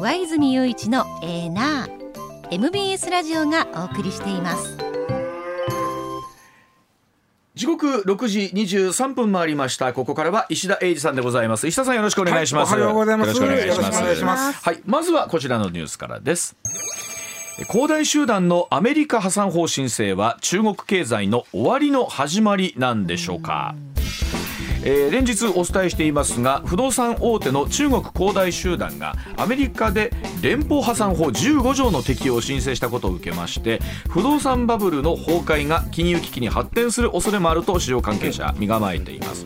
[0.00, 1.98] 上泉雄一のエーナー。
[2.50, 4.78] MBS ラジオがお送りしています。
[7.54, 9.92] 時刻六時二十三分回りました。
[9.92, 11.66] ここからは石田英二さんでございます。
[11.66, 13.36] 石田さんよろしくお願いします、はい、おはようございます。
[13.36, 14.64] よろしくお願いします。
[14.64, 16.56] はいまずはこちらのニュースからです。
[17.66, 23.74] 恒大集団のアメリカ破産法申請は中国経済の終わりの始まりなんでしょうか？
[24.90, 30.10] えー、連日お伝えしていますが不動産大手の中国恒大集団がアメリカで
[30.40, 39.44] 連邦破産法15条の適用を申請したことを受けまして不動産バブルの崩壊が金融危機に発展する恐れもあると市場関係者身構えています。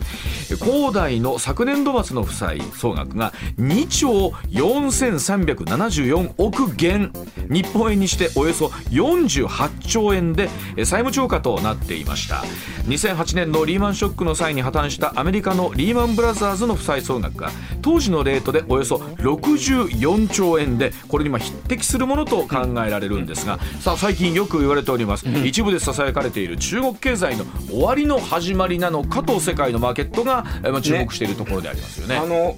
[0.57, 7.11] 恒大の昨年度末の負債総額が2兆4374億元。
[7.49, 12.43] 日本円にしておよそ48兆円で債務超過となっていました。
[12.87, 17.51] 2008年のリーマンショックの際に破綻したアメリカのリーマンブラザーズの負債総額が
[17.81, 25.27] 当時のレートでおよそ64兆円でこれにま匹敵するものと考えられるんですがさあ最近よく言われております。
[25.27, 32.15] 一部でささやかれている中国経済の終わりの始まりなのかと世界のマーケットがま注目しているところでありますよね。
[32.15, 32.55] あの、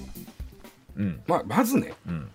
[0.96, 1.20] うん。
[1.26, 2.28] まあ、まずね、うん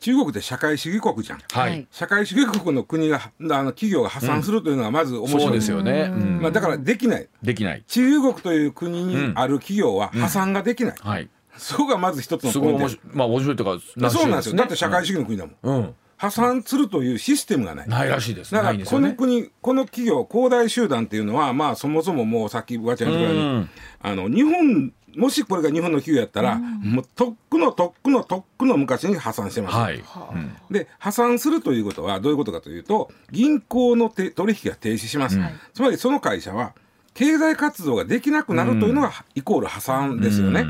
[0.00, 7.28] 中国って社会主義国じゃん、はい、社会主義国の国があの企業が破産するというのがまず面白い、うん、ですよね、まあ、だからできない。
[7.42, 7.82] できない。
[7.86, 12.96] 中国という国にある企業は破産ができない、うんはい、そこがまず一つのポイント。
[13.12, 14.56] まあ面白いとか、ね、そうなんですよ。
[14.56, 15.94] だって社会主義の国だもん、うん。
[16.16, 17.88] 破産するというシステムがない。
[17.88, 18.52] ないらしいです。
[18.52, 23.68] だからこの国、ね、この企業、恒大集団っていうのは、まあそもそももうさっきわちゃん言ったように、
[24.00, 29.96] あの日本もしこれが日本の企業やったら、うん、もうとっくのとっくのとっくの昔に破産してます、はい。
[29.96, 30.00] う
[30.38, 36.72] ん、で破産するということはどういうことかというと銀行の取引が停止します、うん、つまりその会社は
[37.14, 40.64] 経済活動ができなくなるというのがイコール破産ですよね、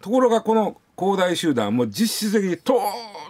[0.00, 2.80] ところがこの恒大集団も実質的にと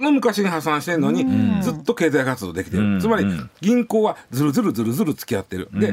[0.00, 3.26] の昔に破産してるのに、ずっと経済活動できてる、つまり
[3.60, 5.92] 銀行はずるずるずるずる付き合ってる、で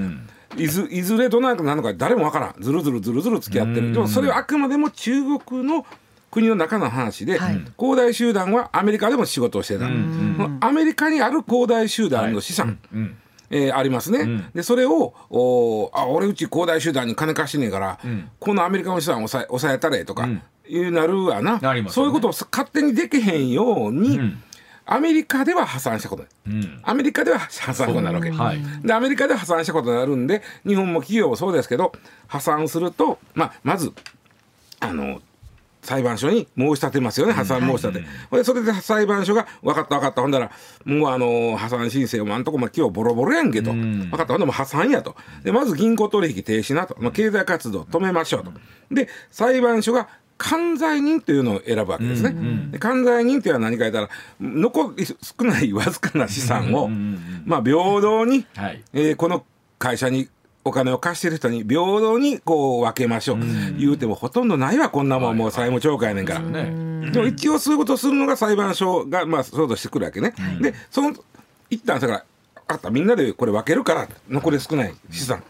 [0.57, 2.55] いずいずれどなたなのか誰もわからん。
[2.59, 3.93] ずるずるずるずる付き合ってる。
[3.93, 5.85] でもそれはあくまでも中国の
[6.31, 12.77] 国の中の話で、はい、恒大集団はアメリカでも仕事をしてた、アメリカにある恒大集団の資産、はい、
[13.49, 24.19] えー、ありますね、うん、でそれをおあ俺うち恒大集団に金貸してねえから、うん、このアメリカの資産を抑え抑えたれとか、うん、いうなるわな、ね、そういうことを勝手にできへんように、
[24.91, 31.91] アメリカでは破産したことない、うん、アメリカでは破産になるわけ、はい、でアメリカでは破産したことになるんで日本も企業もそうですけど
[32.27, 33.93] 破産すると、まあ、まず
[34.79, 35.21] あの
[35.81, 37.31] 裁判所に申し立てますよね。
[37.31, 40.21] 破産申し立て、うん、それで裁判所が分かった分かった。
[40.21, 40.51] ほんだら
[40.83, 44.33] もうあの破産申請をあんとこま今日ボロボロやんけと、うん、分かった。
[44.33, 45.15] ほんでも破産やと。
[45.43, 48.51] でまず銀行取引停止なと、まあ、経済活動止めましょうと。
[48.91, 52.79] で裁判所が管財人というのを選ぶわけですね。
[52.79, 56.87] 管財人というのは何か言ったら残り少ないわずかな資産を、
[57.45, 59.45] まあ、平等に、はい、えー、この
[59.77, 60.29] 会社に
[60.63, 63.39] お金を貸してる人に平等にこう分けましょう、
[63.77, 65.37] 言うてもほとんどないわこんなもん。
[65.37, 71.13] もう債務超過やねんから、ね、でも一応そういうことをするのが裁判所がまあそうとしてくるわけね、でその
[71.69, 72.25] 一旦だから
[72.67, 75.43] あったみんなでこれ分けるから残り少ない資産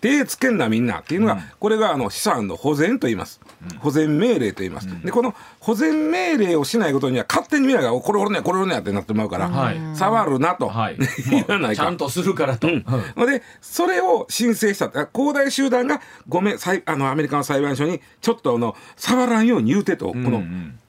[0.00, 1.00] 手つけんなみんな。
[1.00, 3.40] っていうのが、これがあの資産の保全と言います。
[3.78, 4.88] 保全命令と言います。
[5.04, 10.98] で、この保全命令をしないことには勝手にみんなが、これおるねこれおるねってなってまうから、触るなと、はい、
[11.30, 11.84] 言わないか。
[11.84, 12.68] ちゃんとするからと。
[12.68, 12.84] うん、
[13.26, 20.42] で、それを申請した、恒大集団が、ごめん、あの、アメリカの裁判所に、ちょっとあの、触らんように言うてと、この、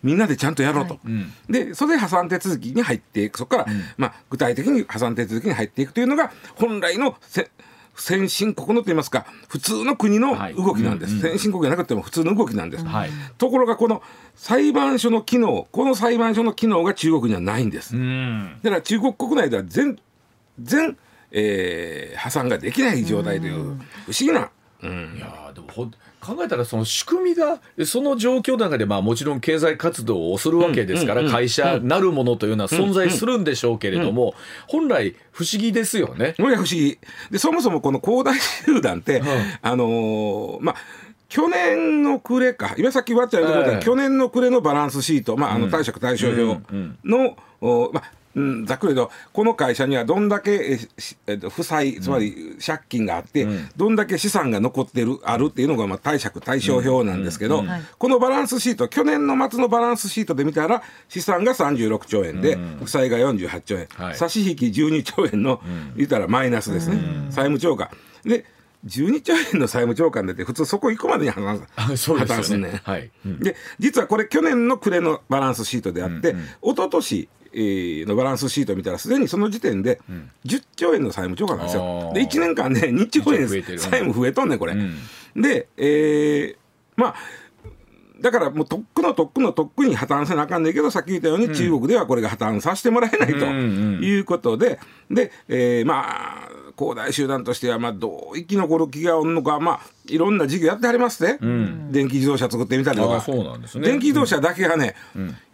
[0.03, 0.99] みんなでちゃんとやろうと。
[1.49, 3.37] で、それで破産手続きに入っていく。
[3.37, 7.49] そこから、まあ、具体的に破産手続きに入っていくというのが、本来のせ、
[7.97, 14.01] 先進国のといいますか普通の国の動きなんです、はいうんうん、先進国じゃなくても普通の動きなんです、はい、ところがこの
[14.35, 17.95] 裁判所の機能この裁判所の機能が中国にはないんです、
[18.63, 19.99] だから中国国内では全
[20.61, 20.97] 全、
[21.31, 23.77] えー、破産ができない状態という不思
[24.19, 24.49] 議な、
[24.83, 25.89] うん、いやでもほ
[26.19, 34.33] 考えたらその仕組みがその状況の中でまあもちろん経済活動をするわけですから会社なるものというのは存在するんでしょうけれども
[34.67, 36.33] 本来不思議ですよね。
[36.37, 36.99] 不思議。
[37.31, 39.21] でそもそもこの恒大集団って、
[39.61, 40.75] あのー、まあ
[41.29, 46.65] 去年の暮れか、今さっき言った、えー、去年の暮れのバランスシート、まあ、あの貸借対照表
[47.03, 47.37] の、
[47.91, 50.79] まあ、うん、ざっくりとこの会社にはどんだけ、
[51.25, 57.63] えっと、負債つまり借金があって、うん、どんだけ資産が残ってるあるっていうのが、まあ、貸借対照表なんですけど、
[57.97, 65.59] このバランスシート去年の末のバランスシートで見たら資産が36兆円で、負債が48兆円、はい、差し引き12兆円の、
[65.95, 66.97] 言ったらマイナスですね、
[67.31, 67.89] 債務超過。
[68.23, 68.45] で
[68.85, 72.25] 12兆円の債務超過出て普通そこ行くまでに破綻すよね。
[72.25, 72.69] 破綻すんね。
[72.69, 73.39] んはい、うん。
[73.39, 76.45] で実はこれ去年の暮れのバランスシートであって、うんうん。
[76.73, 77.36] 一昨年えー
[78.07, 79.99] のバランスシートを見たらすでにその時点で
[80.45, 82.11] 10兆円の債務超過なんですあよ。
[82.11, 83.63] ーで1年間で2兆円債
[84.01, 84.73] 務増えとんねんこれ。
[84.73, 84.95] うん
[85.41, 86.55] で、えー
[86.95, 87.15] まあ
[88.21, 94.79] だからもうとっくのとっくのとっくに破綻せなあかんねんけどさっき言ったように中国ではこれが破綻させてもらえないとうんうんいうことで、
[95.09, 96.03] で、えーま
[96.45, 101.39] あ恒大集団としてはまあどう生き残る気がおんのかまあいろんな事業やってはりますね、
[101.91, 103.19] 電気自動車作ってみたりとか。
[103.79, 103.87] ね。
[103.87, 104.95] 電気自動車だけがね、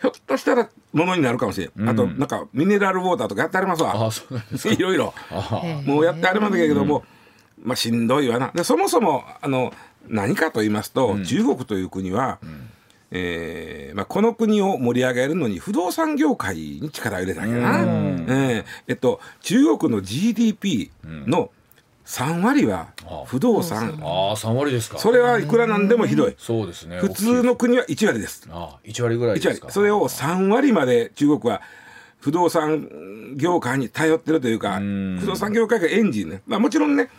[0.02, 4.12] ひょっとしたらものになるかもしれん、あとなんかミネラルウォーターとかやってありますわ。
[4.12, 4.36] すか。
[4.70, 5.14] いろいろ。
[5.86, 7.06] もうやってありますけれども、
[7.64, 8.52] まあしんどいわな。
[8.54, 9.74] でそもそもあの
[10.08, 12.40] 何かと言いますと、中国という国は、
[13.12, 21.52] えーまあ、この国を盛り上げるのに不動産業界に力を入れたんやな、えーえっと、中国の GDP の
[22.06, 22.88] 3割は
[23.26, 24.98] 不動産、ああ三割ですか。
[24.98, 26.98] それはいくらなんでもひどい、そうですね。
[26.98, 28.48] 普通の国は1割です。
[28.52, 29.68] ああ一割ぐらい1ですか。
[29.68, 29.74] 割。
[29.74, 31.62] それを3割まで中国は
[32.20, 35.20] 不動産業界に頼ってるというかん。
[35.20, 37.10] 不動産業界がエンジンね、まあ、もちろんね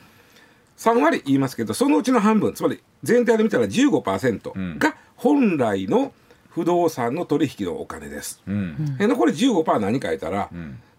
[0.76, 6.12] 3割言いますけどそのうちの半分つまり全体で見たら15%が本来の
[6.48, 8.40] 不動産の取引のお金です。
[8.46, 8.96] うん。
[9.00, 10.50] え残り15%何か言ったら、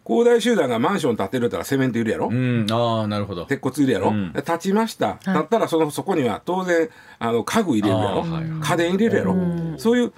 [0.03, 2.67] 恒大集団がマンション建てるったらセメントいるやろ、うん。
[2.69, 3.45] ああなるほど。
[3.45, 4.33] 鉄骨いるやろ、うん。
[4.33, 6.89] で建ちました、建ったらそのそこには当然
[7.19, 8.43] あの家具入れるやろ、はいはい。
[8.61, 9.35] 家電入れるやろ、
[9.77, 10.13] そういうつ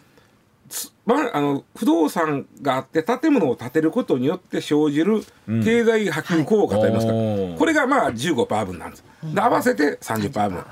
[1.08, 5.24] まあの不動産があって建物を建てることによって生じる
[5.64, 7.22] 経済波及効果といいますか、はい。
[7.24, 7.58] おー。
[7.58, 10.64] これがまあ15%分なんです、で合わせて30%分、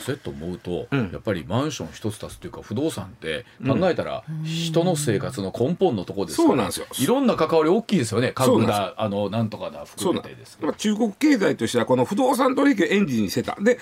[0.00, 1.12] セット思うと、ん。
[1.12, 6.86] やっぱりマンション一つ足すというか不動産って考えたら人の生活の根本のところですからそうなんですよ。
[6.98, 8.32] いろんな関わり大きいですよね。
[8.32, 13.56] 家具だあのなんとかだ含めてです中国経済としてはこの不動産取引をエンジンにしてた。
[13.60, 13.78] で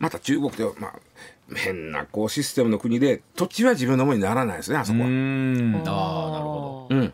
[0.00, 0.94] また中国ではまあ
[1.54, 5.08] 変なこうシステムの国で土地は自分のものにならないですねあそうこは。
[5.08, 7.12] ああなるほうん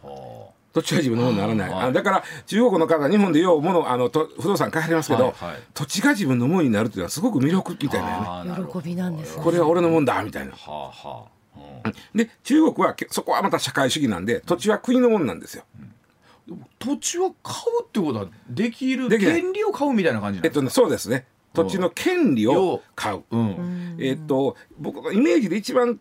[0.73, 1.89] 土地は自分のものにならない、はい。
[1.89, 5.57] あだから中国の方日本でようものあのと不動産買いはりますけど、はいはい。
[5.75, 8.13] 土地が自分のものになるっていうのはすごく魅力みたいなね。
[8.13, 8.81] ああなるほど。
[8.83, 9.43] 喜びなんですね。
[9.43, 10.53] これは俺のもんだみたいな。
[10.53, 11.93] はあはあ、うん。
[12.15, 15.65] で中国はけそこはまた社会主義なんで土地は国のもんなんですよ。
[16.79, 23.23] 土地は買うってことはできる権利を買うみたいな感じなんですか、えっとねそうですね土地の権利を買う。
[23.31, 23.97] うん。
[24.01, 25.99] えっと僕のイメージで一番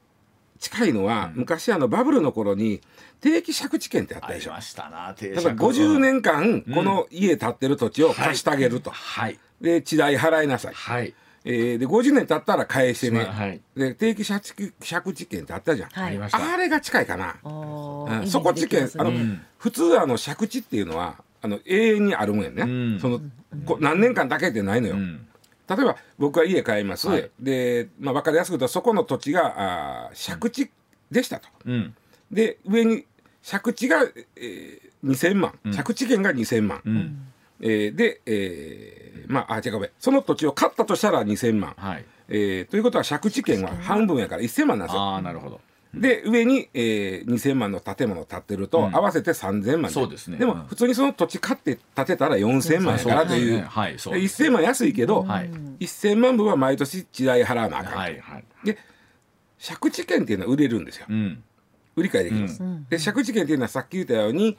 [0.60, 2.82] 近いのは、昔あのバブルの頃に
[3.22, 4.52] 定期借地権ってあったでしょ。
[4.52, 8.92] ありましたな定例えば50年間うんこの家建ってる土地を貸してあげると。
[8.92, 9.40] はい。
[9.62, 10.74] で地代払いなさい。
[10.74, 11.14] はい。
[11.46, 13.24] えーで50年経ったら返してね。
[13.24, 13.62] はい。
[13.76, 14.54] で定期借地
[14.88, 15.90] 借地権ってあったじゃん。
[15.90, 16.08] はい。
[16.08, 16.54] ありました。
[16.54, 17.30] あれが近いかな。
[17.30, 18.06] あうん。
[18.06, 19.42] ーそこ地権、あの、うん。
[19.58, 23.00] 普通あの借地っていうのはあの永遠にあるもんやね、うん。
[23.00, 23.22] その
[23.66, 25.26] こ何年間だけってないのよ、うん
[25.70, 27.30] 例えば僕は家買います、はい。
[27.40, 30.72] で、まあ、分かりやすく言うとそこの土地があー借地
[31.12, 31.48] でしたと。
[31.66, 31.96] うん。
[32.32, 33.06] で上に
[33.48, 35.72] 借地が、えー、2000万、ん。
[35.72, 37.28] 借地権が2000万、うん。
[37.62, 39.90] えーで、えーまああ違うごめん。
[40.00, 42.06] その土地を買ったとしたら2000万、はい。
[42.30, 45.02] えーということは借地権は半分やから1000万なんですよ。
[45.02, 45.62] ああなるほど
[45.94, 48.96] で上に、えー、2000万の建物建ってると、うん。
[48.96, 50.38] 合わせて3000万そうですね。
[50.38, 50.64] でも、うん。
[50.66, 53.64] 普通にその土地買って建てたら4000万やからという。
[53.64, 55.50] はいそうでです1000万安いけど、はい。
[55.80, 58.46] 1000万分は毎年地代払わなあかんと、はいはい。
[58.64, 58.78] で
[59.60, 61.08] 借地権っていうのは売れるんですよ。
[61.10, 61.44] うん。
[61.96, 62.86] 売り買いできます、うん。
[62.88, 64.58] で借地権っていうのはさっき言ったように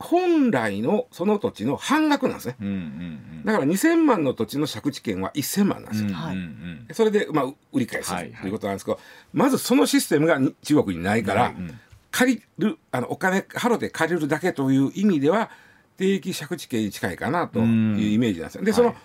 [0.00, 2.56] 本来のその土地の半額なんですね。
[2.60, 6.42] うんうんだから2000万の土地の借地権は1000万なんですよ、うんはいうん。
[6.42, 8.98] うんそれで、まあ、売り買いするはいはいということなんですけど、
[9.32, 11.80] まずそのシステムがに中国にないから、うんうん。
[12.10, 15.50] 借りるあのお金払って借りるだけという意味では
[15.96, 17.66] 定期借地権に近いかなという
[18.10, 18.64] イメージなんですよ。
[18.64, 18.96] でその、はい。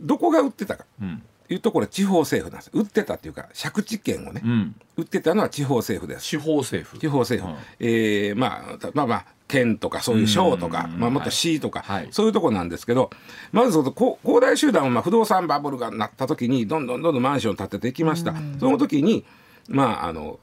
[0.00, 0.86] どこが売ってたか。
[1.00, 2.70] うんいうところ地方政府なんです。
[2.72, 4.76] 売ってたっていうか借地権をね、うん。
[4.96, 6.26] 売ってたのは地方政府です。
[6.26, 6.98] 地方政府。
[6.98, 11.00] 地方政府、はいえーまあたまあまあ県とかそういう省とか、うん。
[11.00, 12.08] まあ、もっと市とか、はい。
[12.12, 13.10] そういうとこなんですけど
[13.50, 19.24] まずそのこ恒大集団はまあ不動産バブルがなった時にどんどんどんどんマンション建てていきました、その時に
[19.68, 20.38] まああの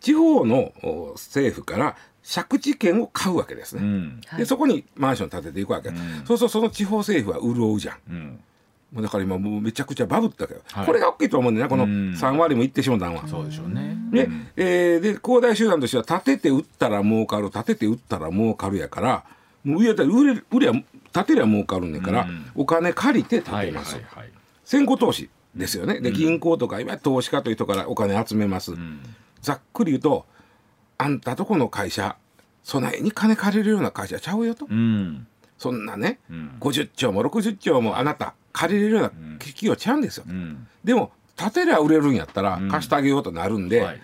[0.00, 4.20] 地方のお政府から借地権を買うわけですね、うん。
[4.36, 5.96] でそこにマンション建てていくわけ、ん。
[6.24, 7.96] そうするとその地方政府は潤うじゃん。
[8.08, 8.40] うん
[8.92, 10.86] もうだから今もうめちゃくちゃバブったわけど、はい。
[10.86, 12.12] これが大きいと思うんだよねこのうん。
[12.12, 13.26] 3割もいってしもたんは。
[13.26, 13.96] そうでしょうね。
[14.10, 14.48] で,、うん。
[14.56, 19.24] えーで恒大集団としては建てて売ったら儲かる建てて売ったら儲かるやから
[19.64, 22.50] もう上やったら売れ売りゃ建てりゃ儲かるんだから、うん。
[22.54, 24.30] お金借りて建はいはいてます、はい。
[24.64, 26.00] 先行投資ですよね。
[26.00, 29.00] で銀行とかいわゆる投資家という人からお金集めます、うん。
[29.40, 30.26] ざっくり言うと
[30.98, 32.16] あんたとこの会社
[32.62, 35.26] 備えに金借りるような会社ちゃうよと、うん。
[35.56, 36.56] そんなね、うん。
[36.60, 40.66] 50兆も60兆もあなた借りれるような企業ちゃうんですよ、うん。
[40.84, 42.68] でも建てりゃ売れるんやったらん。
[42.68, 44.00] 貸してあげようとなるんで、はい。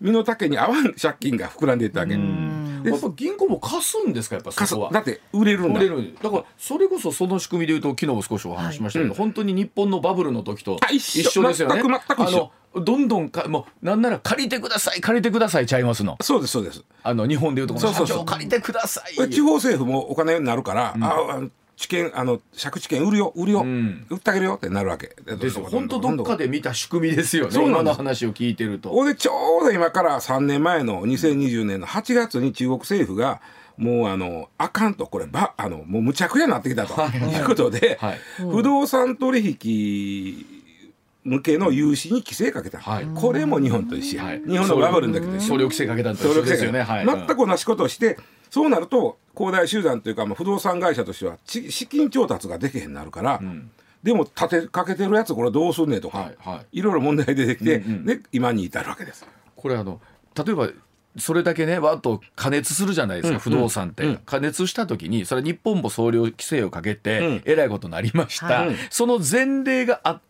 [0.00, 4.92] 身の丈に合わん借金が膨らんでいったわけ、やっぱ銀行も貸すんですかやっぱそこは？
[4.92, 5.80] だって売れるんだ。
[5.80, 6.30] 売れるだ。
[6.30, 9.18] からそれこそその仕組みでいうと昨日も少しお話ししましたけど、はい。
[9.18, 11.42] 本当に日本のバブルの時とあ一緒。
[11.48, 11.82] ですよね。
[11.82, 16.16] 全く全くどんどんかもうなんなら借りてください借りてくださいちゃいますの。
[16.20, 16.84] そうですそうです。
[17.02, 19.30] あの日本でいうとこのそうそうそう社長借りてください。
[19.30, 27.52] 地方政府もお金になるから、ああの知見あの借地権売るよ売るよ、ん売ってあげるよってなるわけですよ本当どっかで見た仕組みですよね。
[27.52, 29.04] そう今の話を聞いてると。
[29.06, 33.40] でちょうど今から3年前の2020年の8月に中国政府が
[33.76, 40.57] もうあのあかんとこればあのもうむちゃくちゃになってきたということで、はい不動産取引
[41.24, 43.06] 向けの融資に規制かけた、はい。
[43.14, 44.18] これも日本と一緒。
[44.18, 44.42] や、はい。
[44.46, 45.48] 日本のバブルの時と一緒。
[45.48, 46.82] 総量規制かけたんですよね。
[46.82, 47.06] はい。
[47.06, 48.18] 全く同じことをして
[48.50, 53.70] そうなると恒大集団というか、まあ、不動産会社としてはち資金調達ができへんなるから、ん。
[54.02, 56.82] でも立てかけてるやつこれどうすんねんとか、はいはい。
[56.82, 59.26] ろいろ問題出てきて、うんうんで今に至るわけです。
[59.56, 60.00] これあの
[60.36, 60.70] 例えば
[61.16, 63.40] それだけねわっと加熱するじゃないですか、うん。
[63.40, 64.16] 不動産って、うん。
[64.24, 67.42] 加熱した時にそれは日本も総量規制をかけて、うん。
[67.44, 68.76] えらいことになりました、はい。
[68.90, 70.20] その前例があっ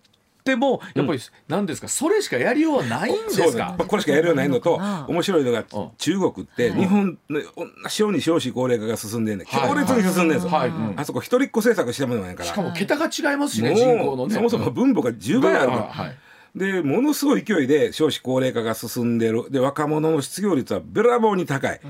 [0.45, 1.19] てもやっぱり
[1.49, 3.75] 何ですかそれしかやりようはないんですか？
[3.77, 5.89] これしかやるようないのと面白いのがうん。
[5.99, 9.69] 中国って日本の同じように少子高齢化が進んでんねはい。
[9.69, 10.69] 強烈に進んでんですよ、はい。
[10.69, 10.95] うん。
[10.97, 12.49] あそこ一人っ子政策してもないから。
[12.49, 14.35] しかも桁が違いますしね、人口のね。
[14.35, 16.17] そもそも分母が10倍あるから、はい。
[16.57, 19.51] でものすごい勢いで少子高齢化が進んでる。
[19.51, 21.81] で若者の失業率はべらぼうに高い、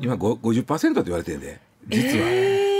[0.00, 2.77] 今ご50%って言われてるんで実は、えー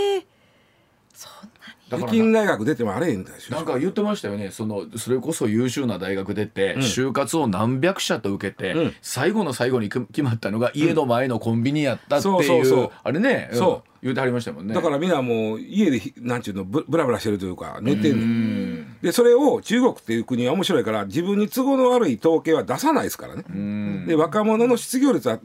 [1.89, 4.51] 北京大学出てもあれへんだよなんか言ってましたよね。
[4.51, 8.95] そのそれこそ優秀な大学出て、就活を何百社と受けて、うん。
[9.01, 12.91] 最後の最後にく決まったのが家の前のコンビニやったっていう,、そうそうそう。
[13.03, 13.51] あれね。
[13.53, 13.89] そう。
[14.03, 14.75] 言うてはりましたもんね。
[14.75, 18.97] だからみんなもう家でひなんちゅうのブブラブラしてるというか寝てん。
[19.03, 24.07] でそれを中国っていう国は面白いから自分に都合の悪い統計は出さないですからね、うん。
[24.07, 25.41] で若者の失業率は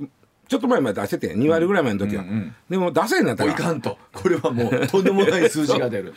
[0.48, 2.56] ちょっと前まで出してて2割ぐらい前の時は、うんうん。
[2.70, 3.98] でも出せんなったもういらかんと。
[4.14, 6.14] これはもう とんでもない数字が出る。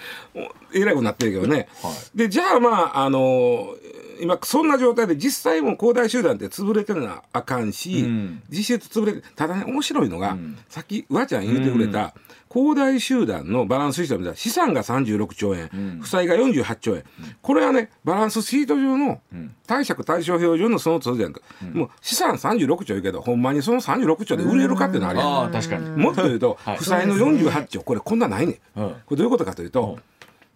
[0.74, 3.74] えらくなってるけどね、はでじゃあまああの
[4.20, 8.42] 今そんな状態で実際もう恒大集団って潰れてるのはあかんし、うん。
[8.50, 10.58] 実質潰れてただね面白いのが、ん。
[10.68, 12.14] さっきうわちゃん言ってくれた、
[12.48, 16.00] 恒大集団のバランスシートを見たら資産が36兆円、ん。
[16.00, 17.04] 負債が48兆円、
[17.42, 19.20] これはねバランスシート上の
[19.66, 21.32] 貸借対照表上のその通じゃん。
[21.32, 21.40] か、
[21.72, 25.28] もう資産36兆やけどほんまにその36兆で売れるかってのあるやん。
[25.28, 25.90] ああ確かに。
[25.90, 26.76] もっと言うと、はい。
[26.76, 28.90] 負債の48兆これこんなないねん、うん。
[28.90, 29.98] これどういうことかというと、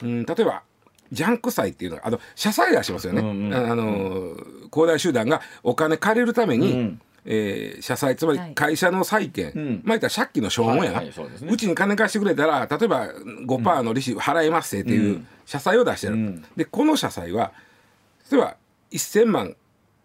[0.02, 0.62] うん、例えば
[1.12, 3.54] ジャンク債っていうのがあの社債出しますよね、うんうん。
[3.54, 4.36] ああの
[4.70, 8.54] 恒大集団がお金借りるために、うんえー社債つまりはい。
[8.54, 9.82] 会社の債券、ん。
[9.84, 10.92] まあ言ったら借金の証文や。
[10.92, 13.08] な、はいはいそうちに金貸してくれたら例えば
[13.46, 16.44] 5%の利子払いますっていう社債を出してる、うん。
[16.56, 17.52] でこの社債は
[18.30, 18.56] 例えば
[18.92, 19.56] 1000万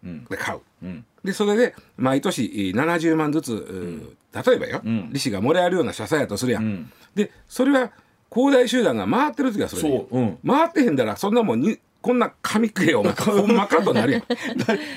[0.04, 0.24] うん。
[0.24, 1.04] で買う、うん。
[1.24, 5.10] でそれで毎年えー70万ずつ、例えばよ、ん。
[5.12, 6.92] 利子がもらえるような社債やとするやん、うん。
[7.14, 7.90] でそれは
[8.28, 10.06] 恒大集団が回ってる時はそれで
[10.46, 13.14] 回ってへんだらそんなもんにこんな紙くれよお前。
[13.18, 14.22] ほんまかとなるやん。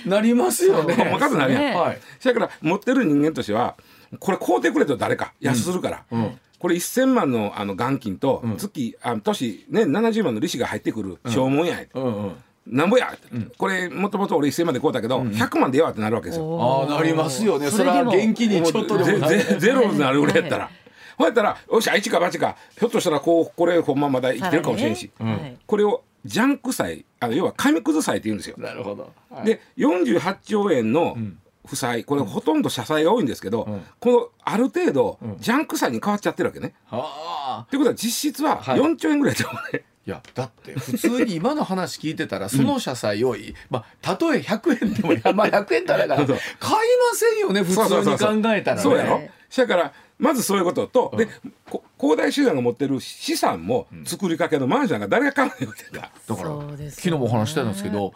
[0.05, 0.83] ななりますよ。
[0.83, 3.75] ねほんまかとなるやん、ねはいそやから持ってる人間としては
[4.19, 6.39] これ買うてくれと誰か安するから、うん。
[6.59, 12.31] これ1000万のあの元金と月、あ年ね70万の利子が入ってくる証文や、うんうん。
[12.67, 13.17] なんぼや、
[13.57, 16.85] これもともと俺1000万で買うたけど、100万でええわってなるわけですよ。
[16.87, 17.71] ああなりますよね。
[17.71, 20.69] それはそれでも現金にちょっとでもなぜぜゼロになるぐらいやったら。
[21.19, 25.11] ほうやったら、よっしゃ、一か八か、ひょっとしたら、こう、これ、ほんままだ生きてるかもしれんし。
[25.19, 25.31] はい。
[25.33, 25.57] はい。
[25.67, 28.55] これを、ジャンク債、あの、要は、紙くず債って言うんですよ。
[28.57, 29.11] なるほど。
[29.29, 29.45] はい。
[29.45, 31.17] で、48兆円の
[31.65, 33.85] 負債、これ、ほとんど社債が多いんですけど、ん。
[33.99, 36.73] この、ある程度、ジャンク債に変わっちゃってるわけね。
[36.89, 37.65] ああ。
[37.67, 38.79] ってことは、実質ははい。
[38.79, 39.83] 4兆円ぐらいだよね。
[39.98, 43.35] いやだって普通に今の話聞いてたらその社債を、
[43.69, 46.35] まあたとえ100円でもいやまあ100円たらが買いま
[47.13, 48.83] せんよね普通に考えたらね。
[48.83, 49.19] そうやろ？
[49.19, 51.27] ねだからまずそういうことと、で
[51.69, 56.91] こ恒大集団が持ってる資産も作りかけのマンションが誰が買うのよってだからね。
[56.91, 58.13] 昨日もお話したんですけど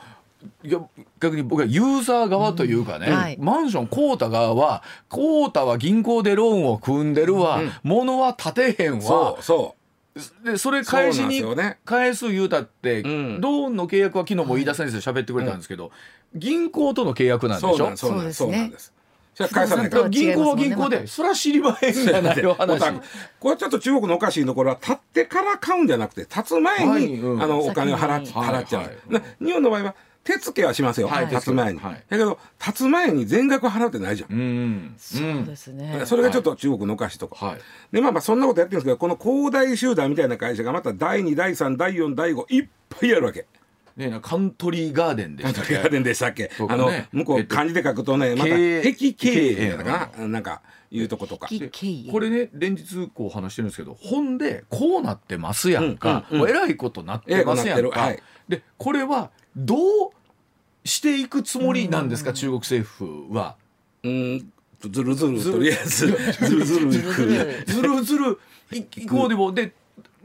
[0.63, 0.79] いや
[1.21, 3.13] 逆に僕はユーザー側というかね、うん。
[3.13, 3.37] はい。
[3.39, 9.01] マンション買うた側は買うたは銀行でローンを組んでるわ、物は建てへんわ。
[9.01, 9.75] そうそ
[10.43, 11.43] でそれ返しに
[11.85, 13.41] 返す言うたって、ん。
[13.41, 15.91] ローンの契約は昨日も飯田先生喋ってくれたんですけど、
[16.35, 17.77] 銀行との契約なうんでしょ？
[17.77, 18.25] そうなんそうです。
[18.25, 18.33] ね。
[18.33, 18.93] そうなんです。
[19.33, 22.93] それは返さない銀行は銀行で、それは知りまへんじゃないよ話おた。
[23.39, 32.03] これちょっと中国のおかしいところは立ってから買うんじゃなくて立つ前に、あのお金を払っ払っちゃう、はいはいな日本の場合は手付けはしますよ、はい立つ前に、はい。
[32.09, 36.03] だけど立つ前に全額払うってないじゃん、うんそうですね。
[36.05, 37.59] それがちょっと中国のおかしいとこ、はい。
[37.91, 43.47] でまあまあそんなことやってるんですけどこの恒大集団みたいな会社がまた第2第3第4第5いっぱいあるわけ。
[43.95, 45.73] ねなカントリーガーデンでしたっけ？
[45.75, 46.49] ガーデンでしたっけ、ね。
[46.59, 48.81] の向こえっとう漢字で書くとねまた壁
[49.13, 50.27] 経営だかな？
[50.27, 50.39] な。
[50.39, 51.47] んかいうとことか。
[52.11, 58.23] これね連日こう話してるんですけど本でこうなってますやんか、うんうえらいことなってますやんか、えらい。
[58.47, 59.79] でこれはどう
[60.85, 63.55] していくつもりなんですか、中国政府は。
[64.03, 64.51] うん。
[64.81, 66.07] ずるずるずるとりあえず。
[66.07, 66.91] ずるずる。
[67.65, 68.39] ずるずる。
[68.73, 69.53] いいこうでも。
[69.53, 69.71] で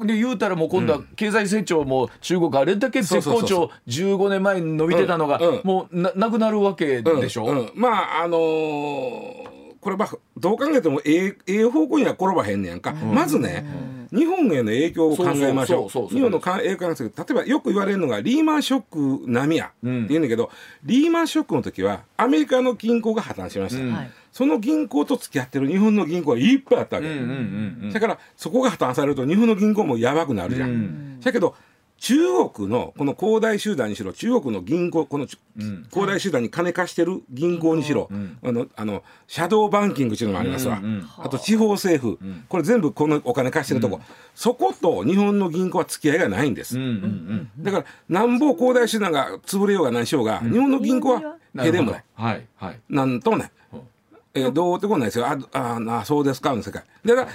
[0.07, 7.59] で言うたらもう今度は経済成長も中国あれだけ絶好調15年前に伸びてたのがもうななくなるわけでしょ、うん。
[7.59, 7.71] うん。
[7.75, 7.89] ま
[8.21, 13.65] ああのーこれまあどう考えてもええええ方向には転ばへんねやんか、まずね、
[14.11, 16.09] 日本への影響を考えましょう。
[16.09, 20.51] 日本のか影響なんですけど例えばよく言われるのがリーマンショック並みやってうん言うんだけど、
[20.85, 24.07] リーマンショックの時はアメリカの銀行が破綻しました。
[24.33, 27.09] その銀行と付き合ってる日本の銀行がいっぱいあったわけ、
[27.93, 31.21] だからそこが破綻されると日本の銀行もやばくなるじゃん。
[31.21, 31.55] だけど
[31.99, 32.17] 中
[32.51, 35.87] 国のこの恒大集団にしろ中国の銀行このちうん。
[35.91, 38.39] 恒大集団に金貸してる銀行にしろ、ん。
[38.43, 42.45] あのあのシャドーバンキングっていうのもありますわ、うんうんあと地方政府、ん。
[42.49, 44.01] これ全部このお金貸してるとこ、
[44.35, 46.91] そこと日本の銀行は付き合いがないんです、うんうん
[47.59, 47.65] うん。
[47.65, 52.05] だからなんぼ恒大集団が潰れようが何しようが、日本の銀行はへでもない。
[52.15, 52.81] はいはい。
[52.89, 53.81] なんともない、うん。
[54.35, 55.19] えーどうってことないです。
[55.19, 56.85] よあああそうですかの世界。
[57.05, 57.29] だから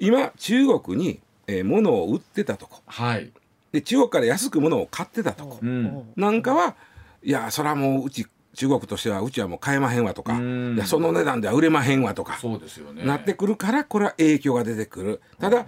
[0.00, 2.80] 今中国に、えー物を売ってたとこ。
[2.86, 3.30] はい
[3.72, 5.44] で中国から安く物を買ってたと。
[5.44, 6.12] こうん。
[6.16, 6.76] なんかは
[7.22, 10.34] いやそれはもううち中国としてはうちはもう買えまへんわとか。
[10.34, 10.74] うん。
[10.76, 12.38] いやその値段では売れまへんわとか。
[12.40, 13.04] そうですよね。
[13.04, 15.20] なってくるからこれは影響が出てくる。
[15.38, 15.66] ただ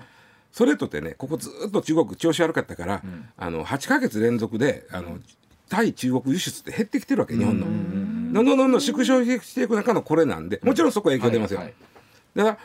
[0.50, 3.02] それとってねここずっと中国調子悪かったから、
[3.37, 5.18] あの8ヶ月連続であの
[5.68, 7.66] 対中国輸出って減ってきてるわけ日本の。
[8.32, 11.61] どんどんどんどん縮小していく中のこれなんでもちろんそこは影響出ますよ。
[11.61, 11.75] はいはい
[12.35, 12.59] だから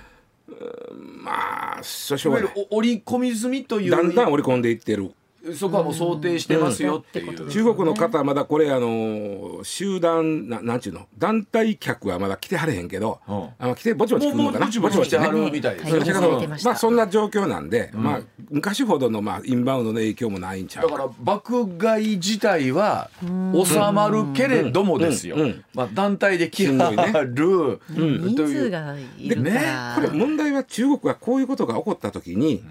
[0.95, 2.67] まあしょしょがない。
[2.69, 3.91] 織り込み済みという。
[3.91, 5.11] だんだん織り込んでいってる。
[5.55, 11.07] そこはもう想定してますよっていう、うん中国の方はまだこれあの集団ななんちゅうの？
[11.17, 13.49] 団体客はまだ来てはれへんけど、うん。
[13.57, 14.65] あの来てぼちぼち来るのかな？
[14.65, 25.41] もうぼちぼち来てはるみたいですはいだけど気づいてまあそんな状況なんで、まあ昔ほどのまあインバウンドの影響もないんちゃうだから爆買い自体は収まるけれどもですよ、うん。
[25.43, 25.65] うん。
[25.73, 26.97] まあ、団体で来しんどいね。
[26.97, 28.63] はる、人という。
[28.63, 29.93] 数がいるから。
[29.95, 32.63] これ問題は中国がこういうことが起こった時に、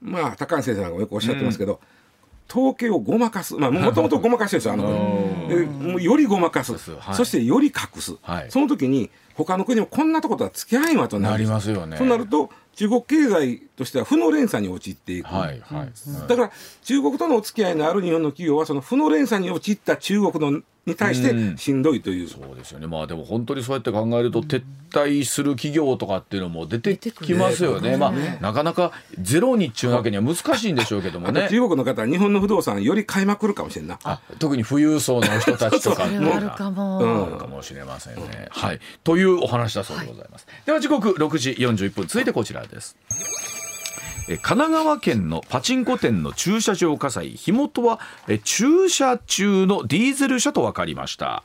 [0.00, 1.80] まあ高橋先生なんかもよくおっしゃってますけど、
[2.50, 3.54] 統計をごまかす。
[3.56, 6.72] まあもともとごまかしてるんですよあの国えもうよりごまかす。
[6.72, 7.14] はい。
[7.14, 8.50] そしてより隠す、はい。
[8.50, 11.96] その時に他の国もこんなとことは付き合えんわとなるなりますよね。
[11.96, 16.52] となると中国経済としては負の連鎖に陥っていく、はいはい、だから
[16.84, 22.86] 中国とのお付き合いのある日本の企業はその負の連鎖に陥った中国のに対してしんどいという、そうですよね。
[22.86, 27.96] まあでも本当にそうやって考えると撤退する企業とかっていうのも出てきますよね。
[27.96, 31.46] まあなかなかゼロにっちゅうわけには難しいんでしょうけどもね。
[31.50, 33.98] 中国の方は日本の不動産より買いまくるかもしれんな。
[34.02, 36.06] あ特に富裕層の人たちとか。
[36.06, 36.98] それはあるかも。
[36.98, 37.22] うん。
[37.24, 38.48] あるかもしれませんね。
[38.50, 40.46] はい、というお話だそうでございます。
[40.64, 42.06] では時刻6時41分。
[42.06, 42.96] 続いてこちらです。
[44.36, 47.30] 神奈川県のパチンコ店の駐車場火災。
[47.30, 47.98] 火元は
[48.44, 51.42] 駐車中のディーゼル車と分かりました。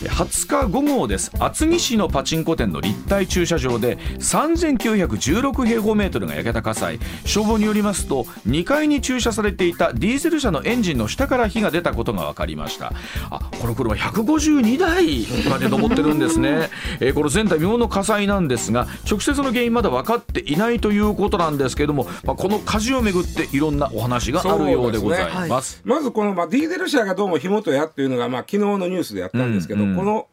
[0.00, 1.30] 20日午後です。
[1.38, 6.98] 厚木市のパチンコ店の立体駐車場で3916平方メートルが焼けた火災。
[7.24, 12.92] 消防によりますと2階に駐車されていたディーゼル車のエンジンの下から火が出たことが分かりました。
[13.30, 16.70] あこの車152台まで上ってるんですね、
[17.00, 25.80] えーこの前代未聞の火災なんですが直接の原因まだ分かっていないということなんですけども、まあ、この火事をめぐっていろんなお話があるようでございます。
[25.84, 29.96] まずこの、まあ、ディーゼル車がどうも火元やっていうのが、まあ、昨日のニュースでやったんですけど、うんうん。
[29.96, 30.26] この、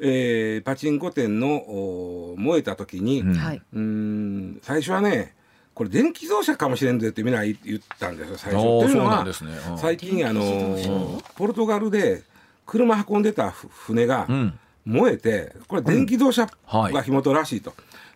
[0.00, 3.26] えーパチンコ店のお燃えた時に、う
[3.74, 5.34] うん最初はね
[5.74, 7.58] これ電気自動車かもしれんぜってみんな言っ
[7.98, 8.62] たんですよ最初。
[8.62, 9.52] というのはですね。
[9.70, 9.78] うん。
[9.78, 12.22] 最近あのポルトガルで
[12.66, 14.58] 車運んでたふ船がうん。
[14.84, 16.92] 燃えてこれ電気自動車はい。
[16.92, 17.72] が火元らしいと。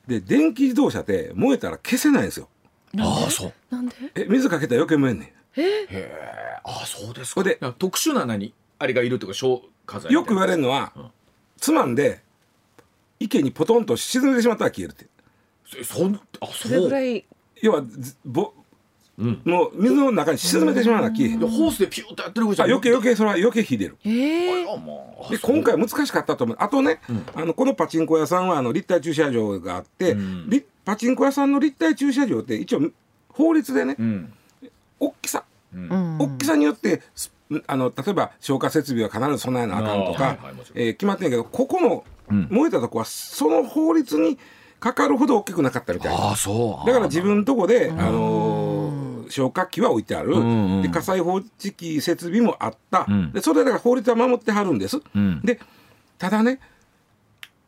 [0.09, 2.49] で電気自動車って燃えたら消せないんですよ。
[2.99, 3.53] ああそう。
[3.71, 3.95] なんで？
[4.15, 5.61] え水かけたら余計燃えんねん。
[5.61, 7.43] へえああそうですか。
[7.43, 8.53] これで特殊な何？
[8.79, 11.11] あれがいるっていうか消火剤よく言われるのは、うん。
[11.59, 12.21] つまんで
[13.19, 15.07] 池にポトンと沈めてしまったら消えるって
[15.81, 17.25] えそんあそれぐらい
[17.63, 18.66] 要はずぼうん
[19.19, 22.69] もう水の中に沈めてしまうなら消えへん、でホースでピューってやってるじゃん。
[22.69, 23.97] あ余計余計それは余計火出る。
[24.05, 24.65] え
[25.31, 26.57] で今回難しかったと思う。
[26.61, 27.01] あとね、
[27.35, 30.51] あのこのパチンコ屋さんはあの立体駐車場があって、うん。
[30.51, 32.91] りパチンコ屋さんの立体駐車場って一応
[33.31, 34.33] 法律でね、うん。
[35.01, 35.45] 大きさ。
[35.75, 37.03] 大きさによって
[37.67, 40.39] あの例えば消火設備は必ず備えなあかんとか、
[40.75, 42.49] えー決まってんやけどここのうん。
[42.51, 44.39] 燃えたとこはその法律に
[44.79, 46.23] かかるほど大きくなかったみたいな。
[46.27, 46.87] ああそう。
[46.87, 48.56] だから自分のとこで、あのー
[49.29, 50.83] 消火器は置いてある、んうん。
[50.83, 53.33] で火災報知器設備もあった、うん。
[53.33, 55.41] でそれだから法律は守ってはるんです、うん。
[55.43, 55.61] で
[56.19, 56.61] ただね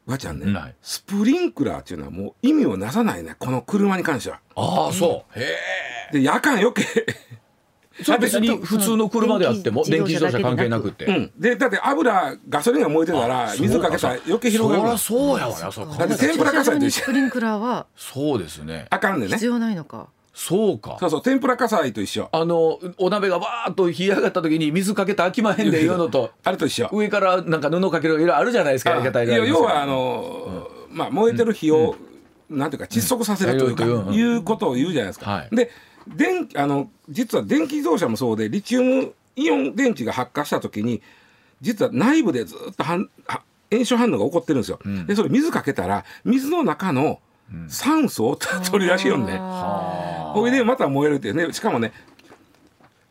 [0.07, 0.75] わちゃんね、はい。
[0.81, 4.41] スプリンクラーっていうのはもう意味をなさないねこの車に関しては。
[4.57, 5.39] ああそう。
[5.39, 5.45] へ
[6.13, 6.13] え。
[6.15, 6.85] で夜間余計。
[8.03, 11.05] それ別に普通の車であっても電気自動車関係なくて。
[11.05, 11.33] うん。
[11.37, 17.01] でだって油ガソリンが燃えてたら水かけたら余計広がるのそりゃそうやわなそうだって天ぷら火災と一緒。
[17.01, 18.87] 駐車場にスプリンクラーはそうですね。
[18.91, 19.27] あかんね。
[19.27, 20.09] 必要ないのか。
[20.41, 20.99] そうか。
[21.01, 22.29] そうそう天ぷら火災と一緒。
[22.31, 26.89] あのお鍋がわーっと火上がった時に水かけたら飽きまへんでいうのと あれと一緒。
[26.93, 31.97] 上からなんか布かけるいろいろあるじゃないですかやり方いろいろありますから要はあのーまあ燃えてる火を、
[32.49, 34.15] なんていうか窒息させるというか、うん。
[34.15, 35.31] いうことを言うじゃないですか。
[35.31, 35.55] はい。
[35.55, 35.71] で
[36.07, 41.03] 電あの実は電気自動車もそうでリチウムイオン電池が発火した時に
[41.61, 44.79] 実は内部でずっと反は炎症反応が起こってるんですよ。
[45.07, 47.21] でそれ水かけたら水の中の
[47.69, 49.37] 酸素を取り出しよんね。
[49.39, 51.53] あほいでまた燃えるっていうね。
[51.53, 51.93] しかもね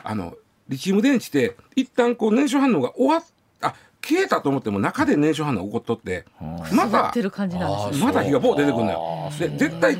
[0.03, 0.35] あの
[0.69, 3.23] リチウム電池って一旦こう燃焼反応が終わっ
[3.61, 8.05] あ消えたと思っても中で燃焼反応が起こっとってーまた座ってる感じなんですね。
[8.05, 9.31] また火がボー出てくるのよ。
[9.39, 9.95] で絶対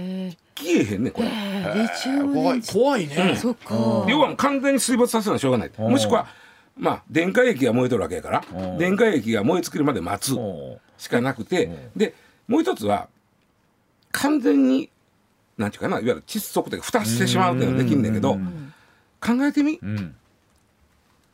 [0.56, 1.28] 消えへんねこれ。
[1.28, 1.48] えー
[1.84, 2.74] リチウム怖い電池。
[2.74, 3.36] 怖いね。
[3.36, 3.76] そっか。
[4.08, 5.72] 要はもう完全に水没させるのはしょうがない。
[5.78, 5.92] うん。
[5.92, 6.28] もしくは
[6.78, 8.78] まあ電解液が燃えとるわけやからうん。
[8.78, 12.14] 電解液が燃え尽きるまで待つおしかなくてで
[12.48, 13.08] もう一つは
[14.12, 14.90] 完全に
[15.58, 18.74] なんていうかないわゆる窒息というか蓋してしまうっていうのができるんだけどうん
[19.20, 19.80] 考えてみ。
[19.82, 20.16] うん。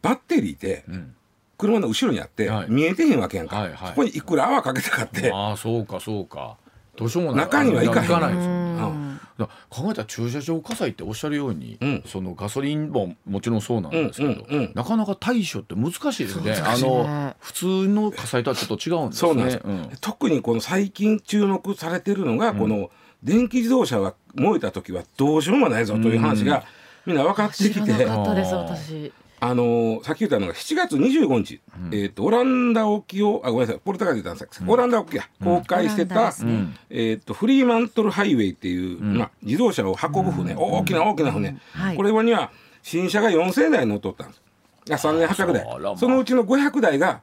[0.01, 1.15] バッテリーってうん。
[1.57, 2.67] 車の後ろにあってはい。
[2.69, 6.57] 見えてへんわけやんか、はいはいそこにいくら泡かけたかって、ああそうかそうか。
[6.95, 7.45] どうしようもない。
[7.45, 8.09] 中には行かへん。
[8.09, 8.51] ないですよ。
[8.51, 8.57] う
[8.89, 9.19] ん。
[9.37, 12.03] だから考えたら駐車場火災っておっしゃるように、うん。
[12.05, 14.71] そのガソリンももちろんそうなんですけど、うんうんうん。
[14.73, 16.51] なかなか対処って難しいですね。
[16.51, 16.61] ね。
[16.61, 19.29] の普通の火災とはちょっと違うんですね。
[19.29, 19.89] そうなんです、ん。
[20.01, 22.89] 特にこの最近注目されてるのが、この
[23.23, 26.65] 電気自動車が燃えた時はどうしようもないぞという話が
[27.05, 29.11] みんな分かってき知らて、なかったです私。
[29.39, 31.59] あのーさっき言ったのが7月25日、
[31.91, 36.67] えー、とオランダ沖をあごめんなさいポルトガルで言ったんですけど、オランダ沖や公開してた、ですね。
[36.89, 41.97] えー、とフリーマントルハイウェイっていう、まあ、自動車を運ぶ船、大きな大きな船、はい。
[41.97, 44.41] これには新車が4000台乗っとったんです。
[44.87, 45.97] いや3800台。
[45.97, 47.21] そのうちの500台が、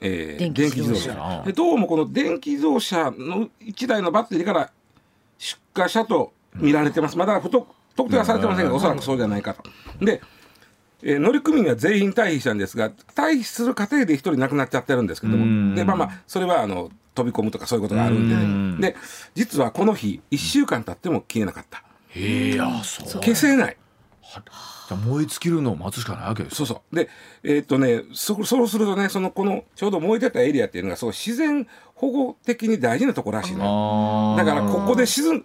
[0.00, 1.20] えー電気自動自動車。
[1.20, 4.77] 車でどうもこの電気自動車の1台のバッテリーから出
[5.82, 7.16] 火したと見られてます。
[7.16, 9.62] まだ不特特定はされてませんがおそらくそうじゃないかと。
[10.04, 10.20] で
[11.02, 15.70] えー乗組員は全員退避したんですが退避する過程で一人亡くなっちゃってるんですけどうん。
[15.70, 18.80] もでまあまあそれはあの飛び込むとかそういうことがあるんでうん。
[18.80, 18.96] ねで
[19.34, 21.82] 実はこの日1週間経っても消えなかった。
[22.10, 23.22] へえあそう。
[23.22, 23.76] 消せない。
[24.30, 24.42] じゃ
[24.90, 26.94] あ燃え尽きるのを待つしかないわけですそうそう。
[26.96, 27.08] で
[27.42, 35.44] えーっとねそそうするとねそのこのちょうど燃えてたエリアっていうのがそう自然保護的に大事なところらしいのだからここで沈む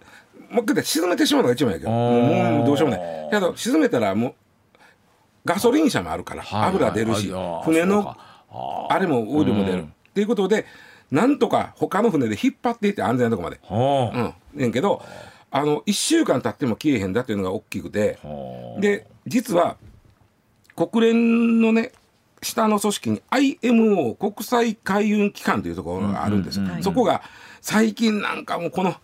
[0.54, 1.90] もう一回沈めてしまうのが一番やけど。
[1.90, 3.28] もうどうしようもない。
[3.30, 4.34] けど沈めたらもう
[5.44, 7.32] ガソリン車もあるからはい油出るし
[7.64, 8.16] 船の
[8.88, 9.78] あれもオイルも出る。
[9.80, 9.84] うん。
[9.86, 10.64] っていうことで
[11.10, 13.58] なんとか他の船で引っ張っていって安全なとこまで。
[13.64, 14.18] はあ。
[14.54, 14.60] うん。
[14.60, 15.02] ねんけど
[15.50, 18.80] あの1週間経っても消えへんだっていうのが大きくてはあ。
[18.80, 19.76] で実は
[20.76, 21.90] 国連のね
[22.42, 26.82] 下の組織に IMO 国際海運機関というところがあるんですよ、うんうんうん。
[26.84, 27.22] そこが
[27.60, 28.94] 最近なんかもうこの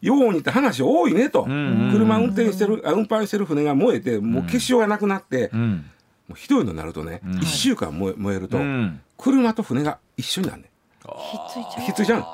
[0.00, 5.84] ようにって話多いねと、んうん車運転してるあ運搬してる船が燃えてもう消しようがなくなって、もうん。
[6.30, 7.30] うひどいのになるとね、ん。
[7.38, 9.00] 1週間燃え燃えると、うん。
[9.16, 10.70] 車と船が一緒になるね
[11.02, 11.84] ひっついちゃう。
[11.86, 12.26] ひっついちゃうの。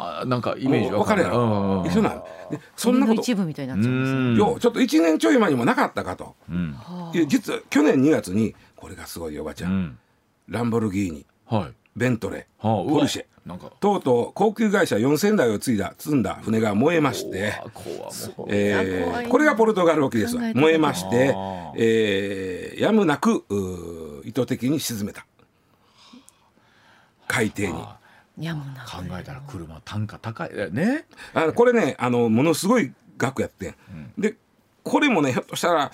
[0.00, 1.22] あーなんかイメージ分かる。
[1.22, 6.36] やろ、一緒なのでそんなこと一部みたいになっちゃうんですようちょっと1年ちょい前にもなかったかと、
[7.26, 9.98] 実は去年2月にこれがすごいよおばちゃん、うん。
[10.48, 11.26] ランボルギーニ。
[11.46, 13.24] はいベントレポルシェ。
[13.44, 13.72] なんか。
[13.80, 18.48] とうとう高級会社4000台を積いだ積んだ船が燃えまして、こ
[19.38, 21.34] れがポルトガル沖です燃えまして
[21.76, 23.44] えーやむなく
[24.24, 25.26] 意図的に沈めた。
[27.26, 27.84] 海底に。
[28.40, 30.50] いやもうな考えたら車単価高い。
[30.52, 31.06] えね？
[31.34, 33.74] あのこれねあのものすごい額やってん、
[34.16, 34.36] で
[34.84, 35.90] これもねひょっとしたら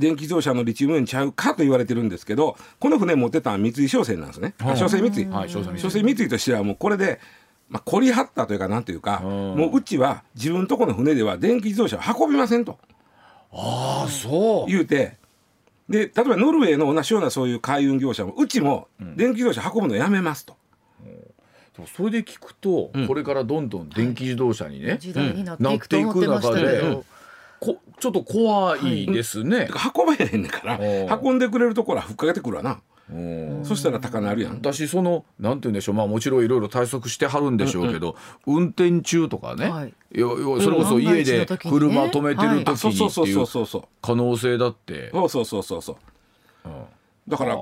[0.00, 4.76] 電気自動車のリチウムイオンちゃうかと言われてるんですけどこの船持ってたのは三井商船なんですね、はい。
[4.76, 5.80] 商船三井、はい商船三井。
[5.80, 7.20] 商船三井としてはもうこれで、
[7.68, 9.30] まあ、凝り張ったというかなんというか、うん。
[9.56, 12.78] もううちは自分とこの船では電気自動車を運びませんと。
[13.52, 14.70] ああそう。
[14.70, 15.18] 言うて
[15.88, 20.56] で例えばノルウェーの同じようなそういう海運業者もうちも電気自動車運ぶのやめますと、
[21.94, 23.06] それで聞くと、うん。
[23.06, 24.98] これからどんどん電気自動車にね、
[25.44, 26.20] なっていく中
[26.80, 27.04] ど。
[27.60, 29.68] こちょっと怖いですね。
[29.94, 30.80] 運ばへんねんから
[31.22, 32.80] 運んでくれるところはふっかけてくるわな。
[33.12, 34.54] うんそしたら高なるやん。
[34.54, 35.94] 私そのなんて言うんでしょう。
[35.96, 39.94] まあもちろんいろいろ対策してはるんでしょうけど、運転中とかね、はい。
[40.12, 45.92] よよそれこそ家で車止めてる時にそうそうっていう可能性だって、そうそうそうそうそ
[46.64, 46.68] う。
[46.68, 46.84] うん。
[47.28, 47.58] だから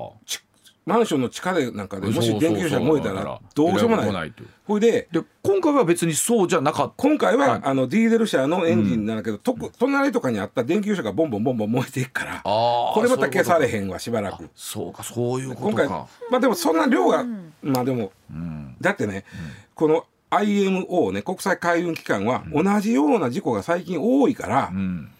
[0.85, 4.33] マンションの地下でなんかでもし電気自動車が燃えたららどうしようもなない
[4.65, 6.93] ほいでで今回は別にそうじゃなかった。
[6.97, 7.61] 今回は、はい。
[7.63, 14.49] あのディーゼル車のエンジンなんだけど、とく隣とかにあった電気自動車がボンボンボンボン燃えていくからこれまた消されんへんわしばらく。
[14.55, 17.23] そうかそういうこ今回とかまあでもそんな量が、
[17.61, 18.75] まあでもうん。
[18.81, 19.25] だってね、
[19.75, 25.11] この IMO ね国際海運機関は同じような事故が最近多いから、うん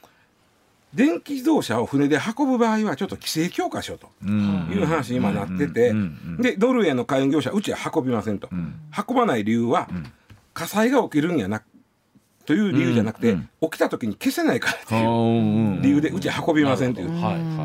[0.94, 4.70] 電気自動車を船で運ぶ場合はちょっと規制強化しようとうん。
[4.74, 5.94] いう話に今なってて、
[6.40, 8.74] でノルウェーの海運業者うちは運びませんと、ん
[9.08, 9.88] 運ばない理由は、
[10.54, 11.62] 火災が起きるんやな
[12.46, 15.40] という理由じゃなくて、うん起きた時に消せないからっていうう
[15.78, 17.10] ん理由でうちは運びませんという。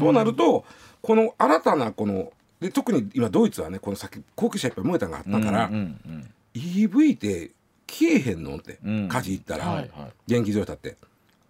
[0.01, 0.65] となると
[1.01, 5.71] この新たなこので特に今ドイツはねこの先高級車いっぱい燃えたのがあったから、
[6.55, 7.53] EV って
[7.89, 9.09] 消えへんのって、うん。
[9.09, 10.13] 火事行ったら、はいはい。
[10.27, 10.97] 電気自動車って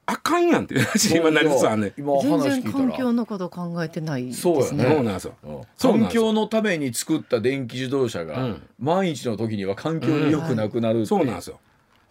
[0.07, 4.85] あかんやんっていう話に今なりつつあんね全然話聞いたら環境のこと考えてないですそうやね。
[4.85, 5.35] そうなんですよ。
[5.43, 5.61] うん。
[5.77, 6.23] そうなんですよ。
[6.23, 8.63] 環境のために作った電気自動車が、うん。
[8.79, 11.59] 万一の時には環境に良くなくなるそうなんですよ。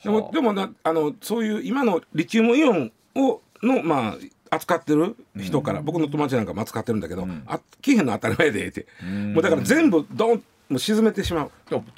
[0.04, 0.32] でもはあ。
[0.32, 9.34] でもなあのそういう今のリチウムイオンをのまあ扱ってる人から、僕の友達なんかも扱ってるんだけど、あ消えへんの当たり前でって、ん。
[9.34, 11.52] もうだから全部ドンもう沈めてしまう。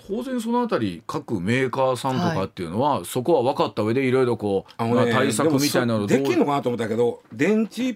[0.07, 7.95] 当然そのあたり各メーカーさんとかっていうのは、そこは分かった上でいろいろこう、あのねまあ対策みたいなのをできんのかなと思ったけど電池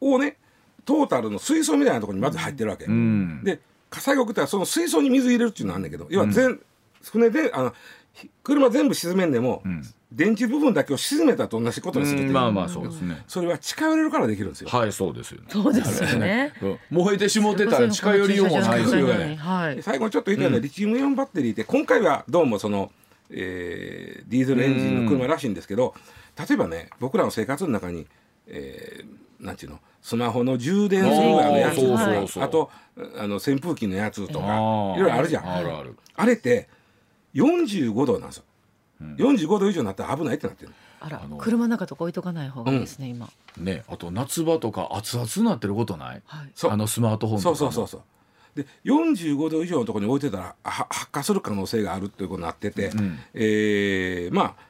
[0.00, 0.36] をね
[0.84, 3.44] トータルの水槽みたいなところにまず入ってるわけ、ん。
[3.44, 6.60] で火災が起きたらその水槽に水入れるっていうのあんねんけど要は全、
[7.02, 7.72] 船であの
[8.12, 9.62] ひ車全部沈めんでも、
[10.12, 12.28] 電池部分だけを沈めたと同じことにするっていう。
[12.28, 14.68] うんまあまあそうですね、それは近寄れるからできるんですよ。
[14.70, 15.46] はいそうですよね。
[15.48, 16.52] そうですよね。
[16.62, 16.78] うん。
[16.90, 19.36] 燃えてしもてたら近寄りようもないですよね。
[19.36, 19.76] はい。
[19.76, 22.92] で最後にちょっと言ったようなリチウムイオンバッテリーって今回はどうもその、
[23.30, 25.94] えーディーゼルエンジンの車らしいんですけど
[26.38, 28.06] 例えばね僕らの生活の中に、
[28.46, 31.14] えーなんていうのスマホの充電する
[31.44, 32.42] あのやつそうそうそう。
[32.44, 32.70] あと
[33.18, 35.46] あの扇風機のやつとかいろいろあるじゃん。
[35.52, 35.94] あるある。
[36.14, 36.68] あれって
[37.34, 38.44] 45度なんですよ、
[39.00, 41.36] 45度以上になったら危ないってなってるあらあの。
[41.36, 43.28] 車の中とか置いとかない方がいいですね今。
[43.58, 46.22] ねあと夏場とか熱々になってることない？
[46.26, 46.70] はいそう。
[46.70, 48.04] あのスマートフォンそうとかもそうそうそ
[48.58, 53.18] うで45度以上のところに置いてたらは発火する可能性があるっていうことになってて、ん。
[53.34, 54.66] えーまあ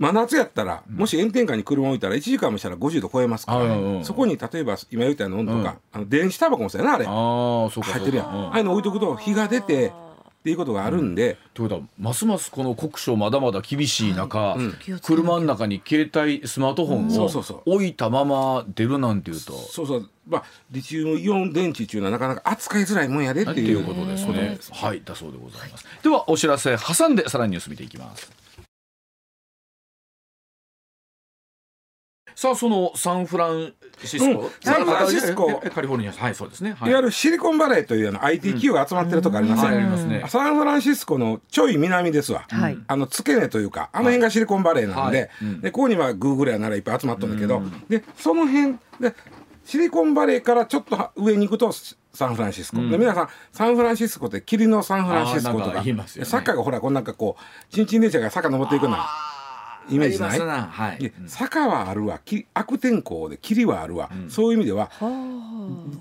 [0.00, 4.04] 真夏やったら、もし炎天下に車置いたら1時間もしたら50度超えますから、うんうんうん。
[4.06, 7.04] そこに例えば今言ったような温度とか、あの電子タバコもそうやなあれ。
[7.04, 7.12] ああ
[7.70, 9.92] そうか入ってるやん、ああいうの置いとくと火が出て
[10.40, 14.56] っていうことがあるんで、ということはますますこの酷暑まだまだ厳しい中、
[15.02, 19.52] 車の中に携帯スマートフォンを置いたまま出るなんていうと。
[19.52, 20.10] そうそう。
[20.26, 24.58] まあリチウムイオン電池っていうのはなかなか扱いづらいもんやでっってていうことですね。
[24.72, 25.84] はい、だそうでございます。
[26.02, 26.74] ではお知らせ。
[26.78, 28.32] 挟んでさらにニュース見ていきます。
[32.40, 34.50] さあそのサンフランシスコ、うん。
[34.62, 36.72] サンフランシスコええカリフォルニアはいそうですね。
[36.72, 36.90] はい。
[36.90, 40.24] いわゆるシリコンバレーというような IT 企業が集まってるとこありません、はいありますね。
[40.26, 42.78] サンフランシスコのちょい南ですわ、はい。
[42.86, 45.28] あの付け根というかあの辺がシリコンバレーなんで,、はい。
[45.42, 45.60] うん。
[45.60, 49.14] でここにはグーグルやならいっぱい集まったんだけど、でその辺で
[49.66, 51.70] シリコンバレーからちょっとは上に行くと
[52.14, 55.82] サンフランシスコ、で皆さんサンフランシスコって霧のサンフランシスコとか。
[55.82, 58.88] ねサッカーがほらこんなんかこうチンチン電車が坂登っていくよ。
[58.88, 59.06] うな
[59.88, 60.38] イメージない？
[60.40, 60.98] はい。
[60.98, 61.12] で。
[61.26, 62.20] 坂はあるわ。
[62.24, 65.10] き悪天候で霧はあるわ、そういう意味ではは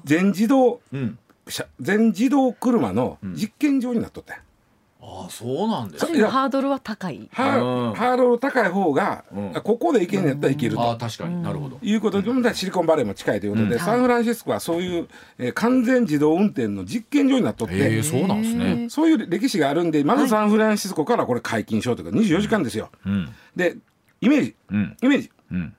[0.04, 1.18] 全自動うん。
[1.48, 4.44] 車全自動車の実験場になっとったんや
[5.02, 7.30] ああそうなんですハードルは高い。
[7.32, 7.92] ハうん。
[7.94, 9.54] ーハードル高い方が、うん。
[9.64, 10.82] ここで行けんやったらいけると。
[10.82, 11.42] ああ確かに。
[11.42, 11.80] なるほど。
[11.82, 15.08] いうことで、シリコンバレーも近いということで、サンフランシスコはそういう、
[15.38, 18.88] えー完全自動運転の実験場になっとって、ええそうなんですね。
[18.90, 22.90] そういう歴史があるんでまずサンフランシスコからこれ解禁しようというか24時間ですよ。
[23.06, 23.30] うん。
[23.56, 23.78] で
[24.22, 24.56] イメージ。
[24.72, 24.98] うん。
[25.02, 25.32] イメージ。
[25.52, 25.74] うん。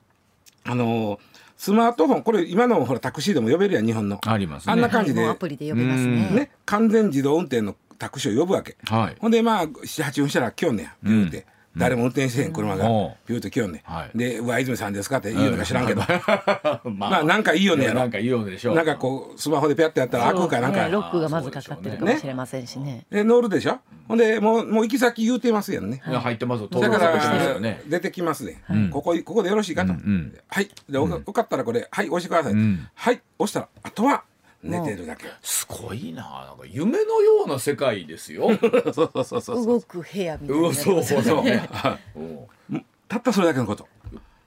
[0.63, 1.19] あのー
[1.61, 4.19] スマートフォンこれ今のほらタクシーでも呼べるやん日本の。
[4.25, 4.73] ありますね。
[4.73, 5.23] あんな感じで。
[5.27, 6.29] アプリで呼べますね。
[6.31, 8.75] ね、完全自動運転のタクシーを呼ぶわけ。
[8.85, 9.15] はい。
[9.19, 11.45] ほんでまあ78分したら来よんねやピューって、
[11.77, 13.11] 誰も運転してへん車がうん。
[13.27, 14.17] ピューって来よんねん、はい。
[14.17, 17.99] で「うわ泉さんですか?」って言いよんのか知らんけど、ま まあなんかいいよねやろ。
[17.99, 18.75] なんかいいよねでしょう。
[18.75, 23.05] なんかこうスマホでピャッてやったら開くかなんか、ねロックがまずかかってるかもしれませんしね。
[23.11, 23.79] で乗るでしょ？
[24.07, 26.67] ほんでもうもう行き先言うてますやんね、いや入ってますよ。
[26.67, 27.59] だから。
[27.87, 28.61] 出てきますね、
[28.91, 30.69] ここここでよろしいかと、んはい。
[30.89, 32.87] でおよかったらこれはい押してください、ん。
[32.93, 34.23] はい押したらあとは
[34.63, 36.21] 寝てるだけ、すごいな。
[36.49, 38.49] なんか夢のような世界ですよ。
[38.93, 40.73] そうそうそうそう動く部屋みたいな。
[40.73, 41.43] そうそうそう。
[43.07, 43.87] たったそれだけのこと。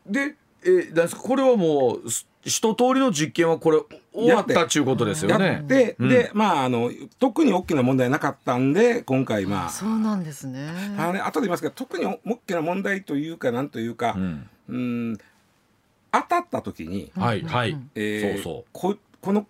[0.07, 1.23] でえー、なんですか？
[1.23, 3.79] これはもうす一通りの実験はこれ
[4.15, 5.67] 終わったっちゅうことですよやねっ。
[5.67, 6.09] て、うん。
[6.09, 9.71] でまああの特に大きな問題なかったんで今回まあ。
[9.71, 10.71] そうなんですね。
[10.99, 14.49] あれ後で言いますけど特に大きな問題というかなんというかう、ん。
[14.69, 14.77] う
[15.13, 15.19] ん、
[16.13, 18.65] 当たった時に、はいはい、えーそうそう。
[18.73, 19.47] ここの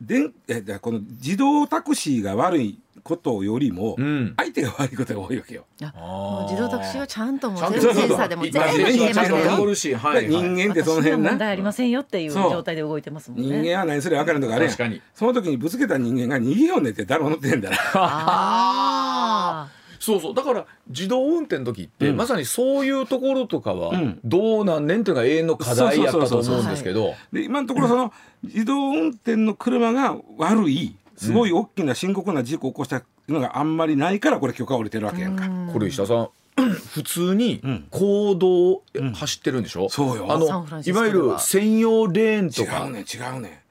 [0.00, 4.34] 電えじゃあこの自動タクシーが悪いことよりも、うん。
[4.36, 5.64] 相手が悪いことが多いわけよ。
[5.82, 8.58] あもう自動タクシーはちゃんともうちゃんと全部センサーでも全部
[8.92, 9.66] 見えますちゃんとよ守。
[9.66, 11.30] るし、はいはい、人間ってその辺な。
[11.30, 13.46] 問題ありませんよっていう状態で動いてますもんね。
[13.46, 15.02] 人間は何すれば分かるとかあれやん確かに。
[15.14, 17.76] その時にぶつけた人間が逃げようねって誰も乗ってへんだら。
[17.94, 19.68] あ
[20.00, 20.34] そうそう。
[20.34, 22.16] だから自動運転の時って、うん。
[22.16, 24.20] まさにそういうところとかはうん。
[24.24, 27.14] どうなんねんっていうのが永遠の課題やったと思うんですけど。
[27.32, 35.46] で今のところその自動運転の車が悪いすごい大きな深刻な事故を起こしたのがあんまりないからこれ許可下りてるわけやんか。
[35.72, 36.28] これ石田さん
[36.94, 37.86] 普通にうん。
[37.90, 40.32] 公道をうん走ってるんでしょ、そうよ。
[40.32, 40.46] あの
[40.84, 43.62] いわゆる専用レーンと違かうね違うね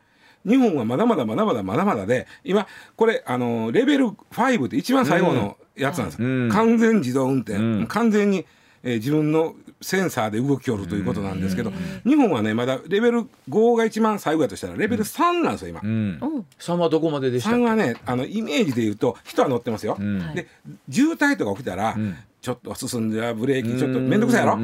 [0.46, 6.50] 日本はまだまだまだまだまだまだで今これあのレベル5って一番最後のやつなんですよ、うん。
[6.50, 7.88] 完全自動運転、うん。
[7.88, 8.46] 完全に、
[8.84, 11.72] えー自分のセンサーで動きおるということなんですけど、
[12.06, 15.90] 日本はねまだレベル5が一番最後やとしたらレベル3なんですよ今、うん。
[15.90, 16.26] う。
[16.40, 17.52] ん3はどこまででした？
[17.52, 20.20] っ3けはねあのイメージで言うと人は乗ってますよ、うん。
[20.20, 20.36] はい。
[20.36, 20.48] で
[20.90, 22.18] 渋滞とか起きたら、ん。
[22.42, 24.58] ちょっと進んではブレーキちょっと面倒くさいやろ、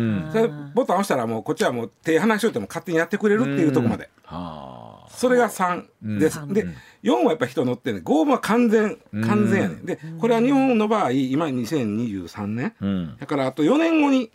[0.73, 6.65] ボタン押したらもうこっちはもう手離しといても勝手にやってくれるっていうところまで、はあそれが3です、うんで
[7.03, 9.85] 4はやっぱ人乗ってね5は完全完全やねん。
[9.85, 12.73] でこれは日本の場合今2023年。
[12.81, 13.17] うん。
[13.19, 14.31] だからあと4年後に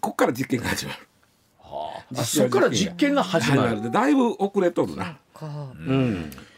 [0.00, 0.98] こっから実験が始まる。
[2.14, 2.24] あ。
[2.24, 3.82] そこから実験が始まる。
[3.82, 5.18] でだいぶ遅れとるな。
[5.34, 5.46] か。
[5.74, 6.30] うん。
[6.30, 6.49] まあ、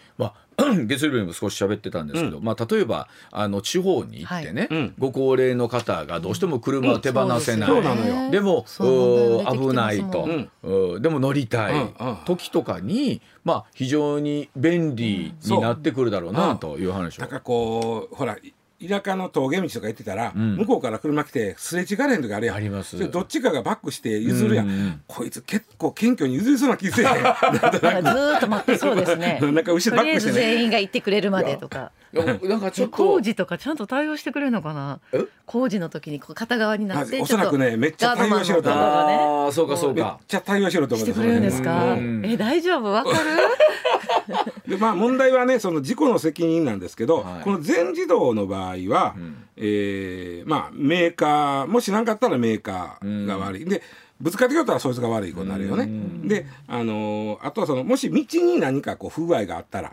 [0.87, 4.81] 月曜日にも少し喋ってたんですけど、まあ、例えばあの地方に行ってね、はい。
[4.81, 4.95] うん。
[4.99, 10.29] ご高齢の方がどうしても車を手放せない、そうなのよでも危ないと、
[10.63, 11.03] うん。
[11.03, 12.17] でも乗りたいうんうん。
[12.25, 17.23] 時とかに、まあ、非常に便利になってくるだろうなという話を。
[17.23, 17.29] だ。
[17.29, 18.37] からこうほら
[18.89, 20.57] 田舎の峠道とか行ってたら、ん。
[20.57, 22.57] 向こうから車来てすれ違われへん時あるやん。
[22.57, 23.11] あります。
[23.11, 29.39] どっちかがバックして譲るやん、うんうんこいつ結構謙虚に譲りそうな気せえずーっと待ってそうですね。
[29.43, 30.55] なんか後ろとりあえずバックしてね。
[30.55, 31.93] 全員が行ってくれるまでとか。
[32.13, 32.97] なんかちょっと。
[32.97, 35.01] 工事とかちゃんと対応してくれるのかな？
[35.13, 35.25] え？
[35.47, 40.19] 工事の時に片側になってあおそらくねめっちゃ対応しろとああそうかそうめっか。
[40.27, 41.95] ちゃ対応しろと思うしてくれるんですか？
[41.95, 42.23] うん。
[42.25, 42.85] え大丈夫？
[42.93, 43.17] わかる？
[44.69, 47.43] でまあ問題はねその事故の責任なんですけど、はい。
[47.45, 49.45] この全自動の場合は、ん。
[49.57, 53.83] えーまあメーカーもし何かあったらメーカーが悪い、で
[54.21, 55.89] ぶつかってきたらそいつが悪いことになるよね。
[56.25, 59.93] で、あのーあとはそのもし道に何かこう不具合があったら、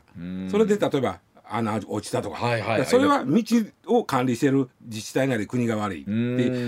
[0.50, 2.86] それで例えば穴落ちたとか、はいはいはい。
[2.86, 3.44] それは道
[3.88, 6.12] を管理してる自治体なり国が悪いって。
[6.12, 6.14] う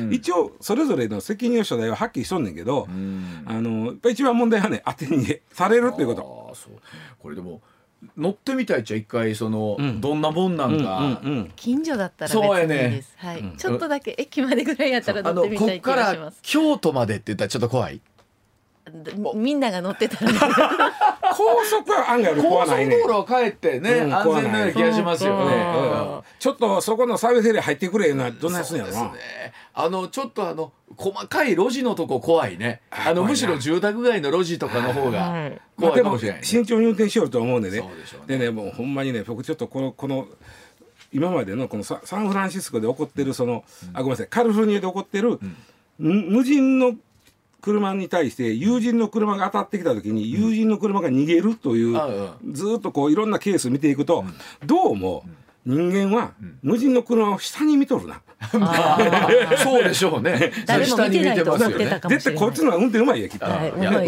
[0.08, 0.14] ん。
[0.14, 3.44] 一応それぞれの責任の所在ははっきりしとんねんけど、うん。
[3.46, 6.54] あのやっぱ一番問題はね当て逃げされるっていうこと。
[6.56, 6.74] そう
[7.20, 7.62] これでも
[8.18, 10.02] 乗ってみたいっちゃ一回その、ん。
[10.02, 11.52] どんなもんなんか、うんうんうん。
[11.56, 12.76] 近所だったら別そうやね。
[12.76, 13.14] にいいです。
[13.18, 13.54] はい。
[13.58, 16.40] ちょっとだけ駅までぐらいやったら乗ってみたい気っからがします。
[16.42, 18.02] 京都までって言ったらちょっと怖い
[19.36, 20.40] みんなが乗ってたらね。
[21.34, 22.98] 高速は案外怖ないね。
[22.98, 25.52] 速道路を帰ってね、うん安全なような気がしますよね。
[25.52, 26.22] そうかうん。
[26.40, 29.12] ちょっとそこのサービスエリア入ってくれよなどんなやつんやろな、ね。
[29.74, 32.82] あのちょっとあの細かい路地のとこ怖いね。
[32.90, 36.46] あのむしろ住宅街の路地とかの方が怖でもいかもしれない、ね。
[36.46, 37.90] 慎重に運転しようと思うんでねでね。
[38.28, 40.28] でねもうほんまにね僕ちょっとこのこの
[41.14, 43.64] 今までのこのササンフランシスコで起こってるその、
[43.94, 44.28] あごめんなさい。
[44.28, 45.40] カリフォルニアで起こってる、
[46.00, 46.96] む無人の
[47.62, 51.94] 車に対して友人の車が当たってきた時に友人の車が逃げるという、
[52.52, 54.26] ずーっとこういろんなケース見ていくと、
[54.66, 55.24] どうも
[55.66, 56.32] 人間は
[56.64, 58.22] 無人の車を下に見とるな。
[59.64, 60.52] そうでしょうね。
[60.66, 62.02] 誰も見てないと思ってたかもしれない。
[62.10, 63.46] 絶対こっちの運転うまいやきっと。
[63.46, 63.50] う。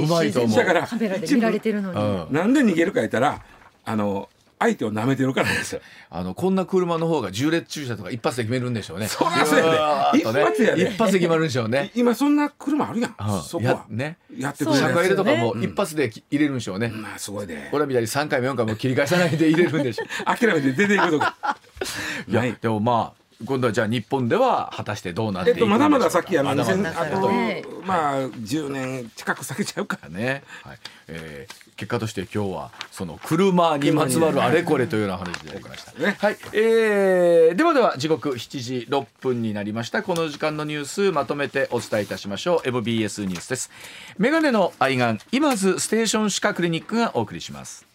[0.07, 1.99] まいと思うだからカメラで見られてるのに。
[1.99, 2.31] う。
[2.31, 3.39] んなんで逃げるか言ったら
[3.85, 4.29] あの
[4.63, 5.81] 相手を舐めてるからですよ。
[6.09, 9.07] あのこんな車の方が重列駐車とか一発で決めるんでしょうね。
[9.07, 11.91] そりゃそうやでね一発やで一発で決まるんでしょうね。
[11.95, 13.15] 今そんな車あるやん。
[13.19, 14.17] うんそこはやね。
[14.37, 16.87] やってくれる車庫入れとかもうん一発でき入れるんでしょうね。
[16.87, 17.69] まあすごいで。
[17.71, 20.07] 俺らみたいに3回も4回も切り返さないで入れるんでしょう。
[20.25, 21.35] 諦めて出ていくとか。
[22.27, 26.55] いや、はいでもまあ今度はじゃあ日本では果たしてどうなっていくんでしょうかえっとまだまだ先やな。
[26.55, 29.99] まだま2000だあとねまあ10年近く先ちゃうか。
[30.09, 35.91] ね、はいえー結果として今日はその車にまつわるあれこれというような話できました。
[35.99, 40.03] ねはい、えーではでは時刻7時6分になりました。
[40.03, 42.67] この時間のニュースまとめてお伝えいたしましょう。
[42.67, 43.71] MBS ニュースです。
[44.17, 47.93] メガネの愛玩今津ステーション歯科クリニックがお送りします。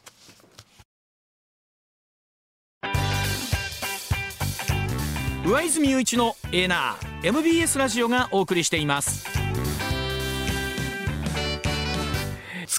[5.49, 9.48] 上泉雄一のエーナー MBS ラジオがお送りしています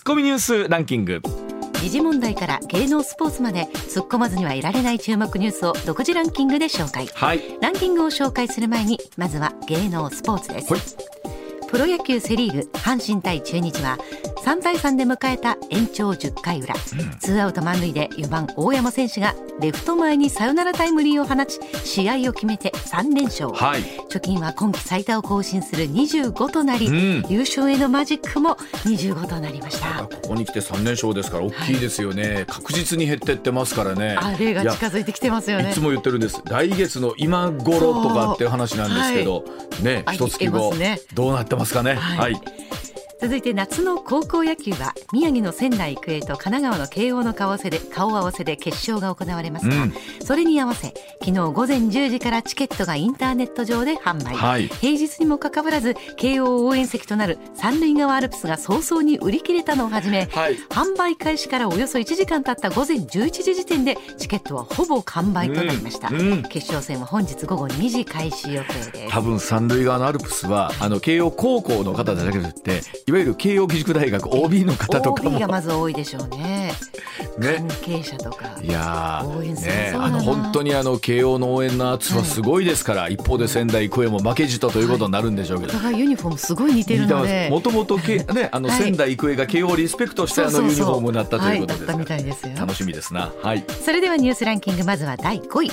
[0.05, 1.19] コミニュースランキング。
[1.81, 7.07] 時事問題から芸能スポーツまで突っ込まずにはいられない注目ニュースを独自ランキングで紹介。
[7.07, 7.41] はい。
[7.59, 10.81] ランキングを紹介する前にまずは芸能スポーツです、はい。
[11.67, 13.97] プロ野球セリーグ阪神対中日は
[14.45, 16.73] 3対3で迎えた延長10回裏、
[17.19, 23.81] ツーアウト満塁で4番大山選手がレフト前にサヨナラタイムリーを放ち試合を決めて3連勝、はい。
[24.09, 27.25] 貯金は今季最多を更新する25となり、うん。
[27.29, 30.03] 優勝へのマジックも25となりました。
[30.03, 34.15] ここに来て3連勝ですから大きいですよね、確実に減ってってますからね。
[34.19, 35.71] あれが近づいてきてますよね。
[35.71, 36.41] いつも言ってるんです。
[36.45, 39.43] 来月の今頃とかっていう話なんですけど、
[39.83, 40.73] ねあ一月後
[41.13, 41.95] どうなってますかね。
[41.95, 42.33] はい。
[42.33, 42.41] はい
[43.21, 49.93] 続いて夏の高校野球は宮城の仙台育英と神奈川の慶応の顔合わせで顔合わせで決勝が行われますが、うん。
[50.23, 60.55] それに合わせ昨日午前10時からチケットがインターネット上で販売、はい平日にもかかわらず慶応応援席となる三塁側アルプスが早々に売り切れたのをはじめ、はい。
[60.69, 66.43] 販売開始からおよそ1時間経った午前11時時点でチケットはほぼ完売となりました、うんうん。
[66.43, 69.11] 決勝戦は本日午後2時開始予定です。
[69.11, 75.31] 多分三塁側のアルプスはあの慶応高校の方だけじゃなくていわゆる慶応義塾大学 OB の方とかも。
[75.31, 76.71] OB がまず多いでしょうね。
[77.39, 77.65] ね。
[77.67, 78.45] 関係者とか。
[78.61, 79.71] いやー応援する。
[79.71, 85.73] ねあの本当にあの慶応の応援の圧はすごいですから、一方で仙台育英も負けじとということになるんでしょうけど。
[85.73, 87.49] お互いユニフォームすごい似てるので。
[87.49, 88.77] もともとねあのはい。
[88.77, 92.59] 仙台育英が慶応をリスペクトしてあのユニフォームだったということですから。
[92.59, 93.33] 楽しみですな。
[93.41, 93.65] はい。
[93.83, 95.71] それではニュースランキングまずは第5位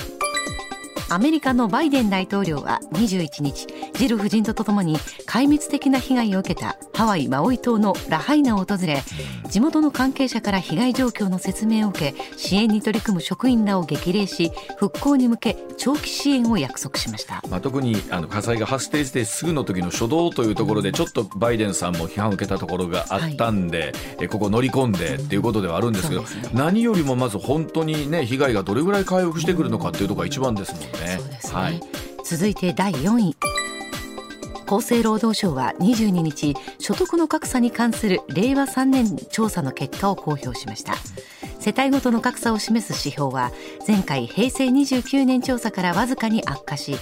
[1.09, 9.01] アメリカのバイデン大統領は21日ジル夫人とともに壊滅的な被害を受けたハワイ・マウイ島のラハイナを訪れ
[9.49, 17.41] 地元の関係者から被害状況の説明を受け支援に取り組む職員らを激励し復興に向け長期支援を約束しました。
[17.49, 26.27] まあ、特にあの火災が発生してすぐの時の初動というところでちょっとバイデンさんも批判を受けたところがあったんで、えここ乗り込んでっていうことではあるんですけど、ね。
[26.53, 30.96] 何よりもまず本当にね被害がどれぐらい回復してくるのかっていうところが一番ですもんね。
[30.97, 31.81] そうですね、はい。
[32.23, 33.37] 続いて第4位。
[34.69, 40.95] 厚生労働省は22日所得の格差に関する令和3年調査の結果を公表しました。
[41.59, 43.51] 世帯ごとの格差を示す指標は
[43.85, 46.95] 前回平成29年調査からわずかに悪化し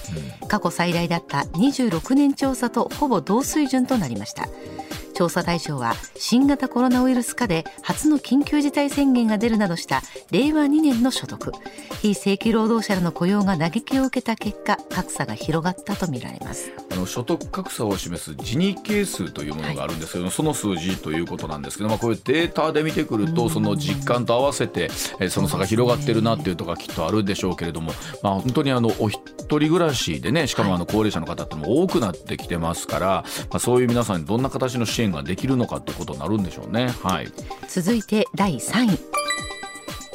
[0.48, 4.48] 過去最大だった26年調査とほぼ同水準となりました
[5.16, 11.52] 調査対象は新型コロナウイルス下で初の緊急事態宣言が出るなどした令和2年の所得。
[12.02, 16.85] 非正規労働者らの雇用が打撃を受けた結果格差が広がったとみられます。
[16.96, 24.84] あの所得格差を示すジニ係数というものがあるんですけど、その数字ということなんですけど、まあ、こういうデータで見てくるとその実感と合わせて、
[25.20, 27.92] えーその差が広がってるなっていうところがきっとあるでしょうけれども、
[28.22, 33.06] まあ、本当にあのお一人暮らしでねしかもあの高齢者の方ってのも多くなってきてますから、
[33.50, 36.88] まあ、そういう皆さんにどんな形の支援ができるのかってことになるんでしょうね。
[37.02, 37.28] はい。
[37.68, 39.26] 続いて第3位。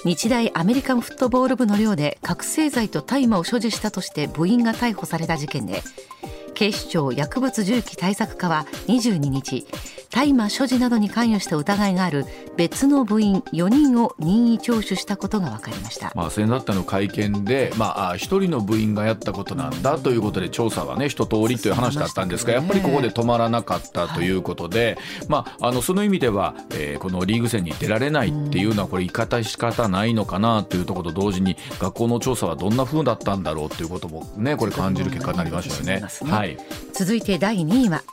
[0.04, 5.84] 日大アメリカンフットボール部の寮で覚醒剤と大麻を所持したとして部員が逮捕された事件で
[6.62, 9.66] 警視庁薬物銃器対策課は22日
[10.12, 12.26] 大麻所持などに関与した疑いがある
[12.58, 16.12] 別の部員4人を任意聴取したことが分かりました。
[16.16, 24.98] まあ、先だったの会見で、まああ、一人の部員がやったことなんだということで調査はね一通りという話だったんですが、やっぱりここで止まらなかったということで、
[25.28, 36.08] まあ、あのその意味では、えーこのリーグ戦に出られないっていうのはこれ言い方仕方ないのかなというところと同時に学校の調査はどんな風だったんだろうということもねこれ感じる結果になりましたよね。
[36.08, 36.58] そうはい、
[36.94, 38.04] 続いて第2位は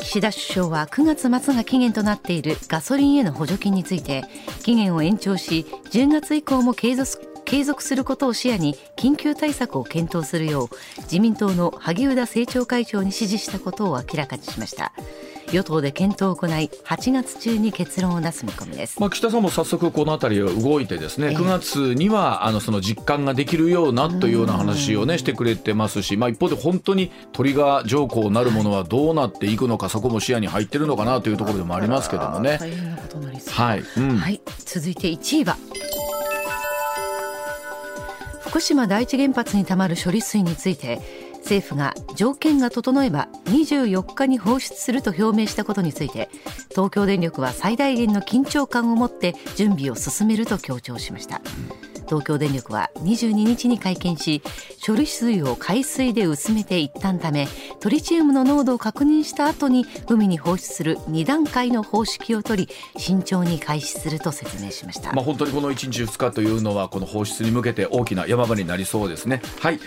[0.00, 4.24] 岸田首相は9月末が期限となっているガソリンへの補助金について
[4.62, 10.68] 期限を延長し10月以降も継続継続することを視野に緊急対策を検討するよう
[11.02, 14.92] 自民党の萩生田政調会長に指示したことを明らかにしました。
[15.52, 19.00] 与党で検討を行い8月中に結論を出す見込みです。
[19.00, 21.36] まあ、岸田さんも早速この辺りは動いてですねええ。
[21.36, 32.58] 9月にはあのその実感ができるようなというような話をねしてくれてますし、まあ、一方で本当にトリガー条項なるものはどうなっていくのかそこも視野に入ってるのかなというところでもありますけどもね。
[32.58, 33.54] 大変なことになりそう。
[33.54, 34.16] はい、うん。
[34.18, 35.56] はい、続いて1位は
[38.50, 41.00] 福島第一原発にたまる処理水について
[41.40, 46.28] 政府が条件が整えば24日に放出すると表明したことについて
[46.70, 51.40] 東京電力は最大限の緊張感を持って準備を進めると強調しました。
[52.10, 54.42] 東京電力は22日に会見し
[54.84, 57.46] 処理水を海水で薄めて一旦ため
[57.78, 69.40] トリチウムの濃度を確認した後に海に放出する2段階の方式を取り慎重に開始すると説明しました、まあ、本当にこの1日2日というのはこの放出に向けて大きな山場になりそうですね。
[69.60, 69.80] はい。